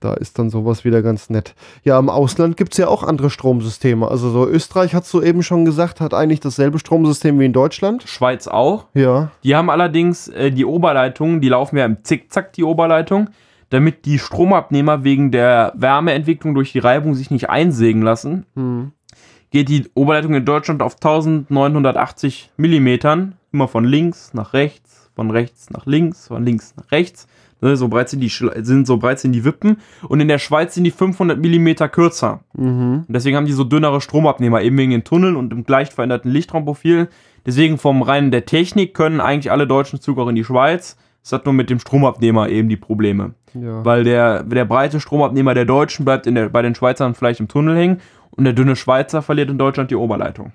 [0.00, 1.54] Da ist dann sowas wieder ganz nett.
[1.82, 4.06] Ja, im Ausland gibt es ja auch andere Stromsysteme.
[4.08, 8.02] Also so Österreich, hast du eben schon gesagt, hat eigentlich dasselbe Stromsystem wie in Deutschland.
[8.02, 8.86] Schweiz auch.
[8.92, 9.30] Ja.
[9.42, 13.30] Die haben allerdings äh, die Oberleitungen, die laufen ja im Zickzack, die Oberleitung,
[13.70, 18.44] damit die Stromabnehmer wegen der Wärmeentwicklung durch die Reibung sich nicht einsägen lassen.
[18.54, 18.92] Hm.
[19.50, 25.70] Geht die Oberleitung in Deutschland auf 1980 Millimetern, immer von links nach rechts, von rechts
[25.70, 27.26] nach links, von links nach rechts.
[27.62, 29.78] Ne, so breit sind die, sind so breit sind die Wippen.
[30.08, 32.40] Und in der Schweiz sind die 500 Millimeter kürzer.
[32.52, 33.04] Mhm.
[33.06, 36.30] Und deswegen haben die so dünnere Stromabnehmer, eben wegen den Tunneln und dem leicht veränderten
[36.30, 37.08] Lichtraumprofil.
[37.46, 40.96] Deswegen vom reinen der Technik können eigentlich alle deutschen Züge auch in die Schweiz.
[41.22, 43.34] Es hat nur mit dem Stromabnehmer eben die Probleme.
[43.54, 43.84] Ja.
[43.84, 47.76] Weil der, der breite Stromabnehmer der Deutschen bleibt der, bei den Schweizern vielleicht im Tunnel
[47.76, 48.00] hängen
[48.30, 50.52] und der dünne Schweizer verliert in Deutschland die Oberleitung.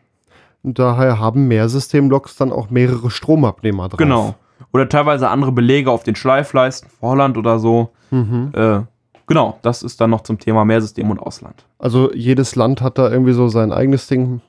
[0.64, 3.98] Und daher haben Mehrsystemloks dann auch mehrere Stromabnehmer drauf.
[3.98, 4.36] Genau.
[4.74, 7.90] Oder teilweise andere Belege auf den Schleifleisten, Vorland oder so.
[8.10, 8.52] Mhm.
[8.54, 8.80] Äh,
[9.28, 11.66] genau, das ist dann noch zum Thema Mehrsystem und Ausland.
[11.80, 14.42] Also jedes Land hat da irgendwie so sein eigenes Ding.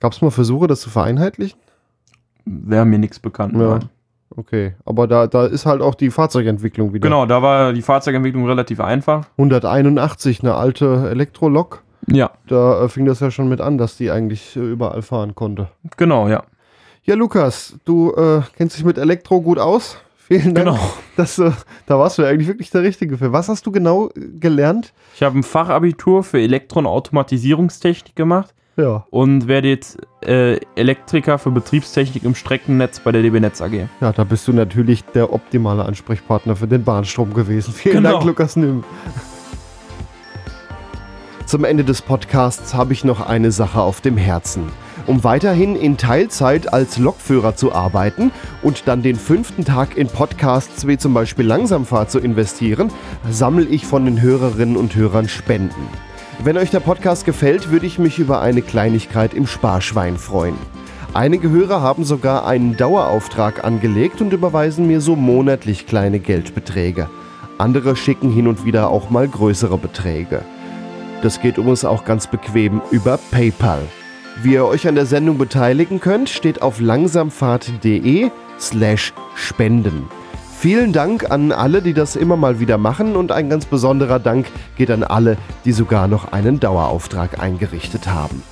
[0.00, 1.58] Gab es mal Versuche, das zu vereinheitlichen?
[2.44, 3.54] Wäre mir nichts bekannt.
[3.54, 3.78] Ja.
[3.78, 3.88] nein.
[4.34, 7.06] Okay, aber da, da ist halt auch die Fahrzeugentwicklung wieder.
[7.06, 9.26] Genau, da war die Fahrzeugentwicklung relativ einfach.
[9.36, 11.82] 181, eine alte Elektrolok.
[12.08, 15.34] Ja, Da äh, fing das ja schon mit an, dass die eigentlich äh, überall fahren
[15.34, 15.68] konnte.
[15.96, 16.42] genau, ja.
[17.04, 19.96] Ja, Lukas, du äh, kennst dich mit Elektro gut aus.
[20.16, 20.68] Vielen Dank.
[20.68, 20.78] Genau.
[21.16, 21.50] Dass, äh,
[21.86, 23.32] da warst du ja eigentlich wirklich der Richtige für.
[23.32, 24.92] Was hast du genau äh, gelernt?
[25.16, 29.04] Ich habe ein Fachabitur für Elektro- und Automatisierungstechnik gemacht Ja.
[29.10, 33.72] und werde jetzt äh, Elektriker für Betriebstechnik im Streckennetz bei der DB Netz AG.
[34.00, 37.74] Ja, da bist du natürlich der optimale Ansprechpartner für den Bahnstrom gewesen.
[37.74, 38.12] Vielen Genau.
[38.12, 38.84] Dank, Lukas Nimm.
[41.52, 44.72] Zum Ende des Podcasts habe ich noch eine Sache auf dem Herzen.
[45.06, 48.32] Um weiterhin in Teilzeit als Lokführer zu arbeiten
[48.62, 52.90] und dann den fünften Tag in Podcasts wie zum Beispiel Langsamfahrt zu investieren,
[53.30, 55.88] sammle ich von den Hörerinnen und Hörern Spenden.
[56.42, 60.56] Wenn euch der Podcast gefällt, würde ich mich über eine Kleinigkeit im Sparschwein freuen.
[61.12, 67.10] Einige Hörer haben sogar einen Dauerauftrag angelegt und überweisen mir so monatlich kleine Geldbeträge.
[67.58, 70.40] Andere schicken hin und wieder auch mal größere Beträge.
[71.22, 73.82] Das geht übrigens auch ganz bequem über PayPal.
[74.42, 80.08] Wie ihr euch an der Sendung beteiligen könnt, steht auf langsamfahrt.de slash spenden.
[80.58, 84.46] Vielen Dank an alle, die das immer mal wieder machen und ein ganz besonderer Dank
[84.76, 88.42] geht an alle, die sogar noch einen Dauerauftrag eingerichtet haben.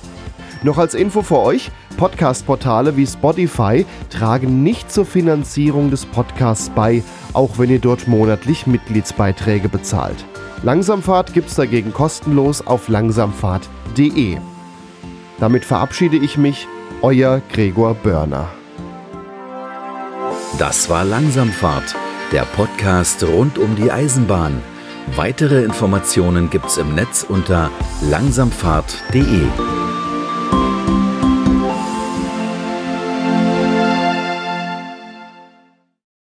[0.63, 7.03] Noch als Info für euch, Podcast-Portale wie Spotify tragen nicht zur Finanzierung des Podcasts bei,
[7.33, 10.25] auch wenn ihr dort monatlich Mitgliedsbeiträge bezahlt.
[10.63, 14.37] Langsamfahrt gibt's dagegen kostenlos auf langsamfahrt.de.
[15.39, 16.67] Damit verabschiede ich mich,
[17.01, 18.47] euer Gregor Börner.
[20.59, 21.95] Das war Langsamfahrt,
[22.31, 24.61] der Podcast rund um die Eisenbahn.
[25.15, 29.47] Weitere Informationen gibt's im Netz unter langsamfahrt.de.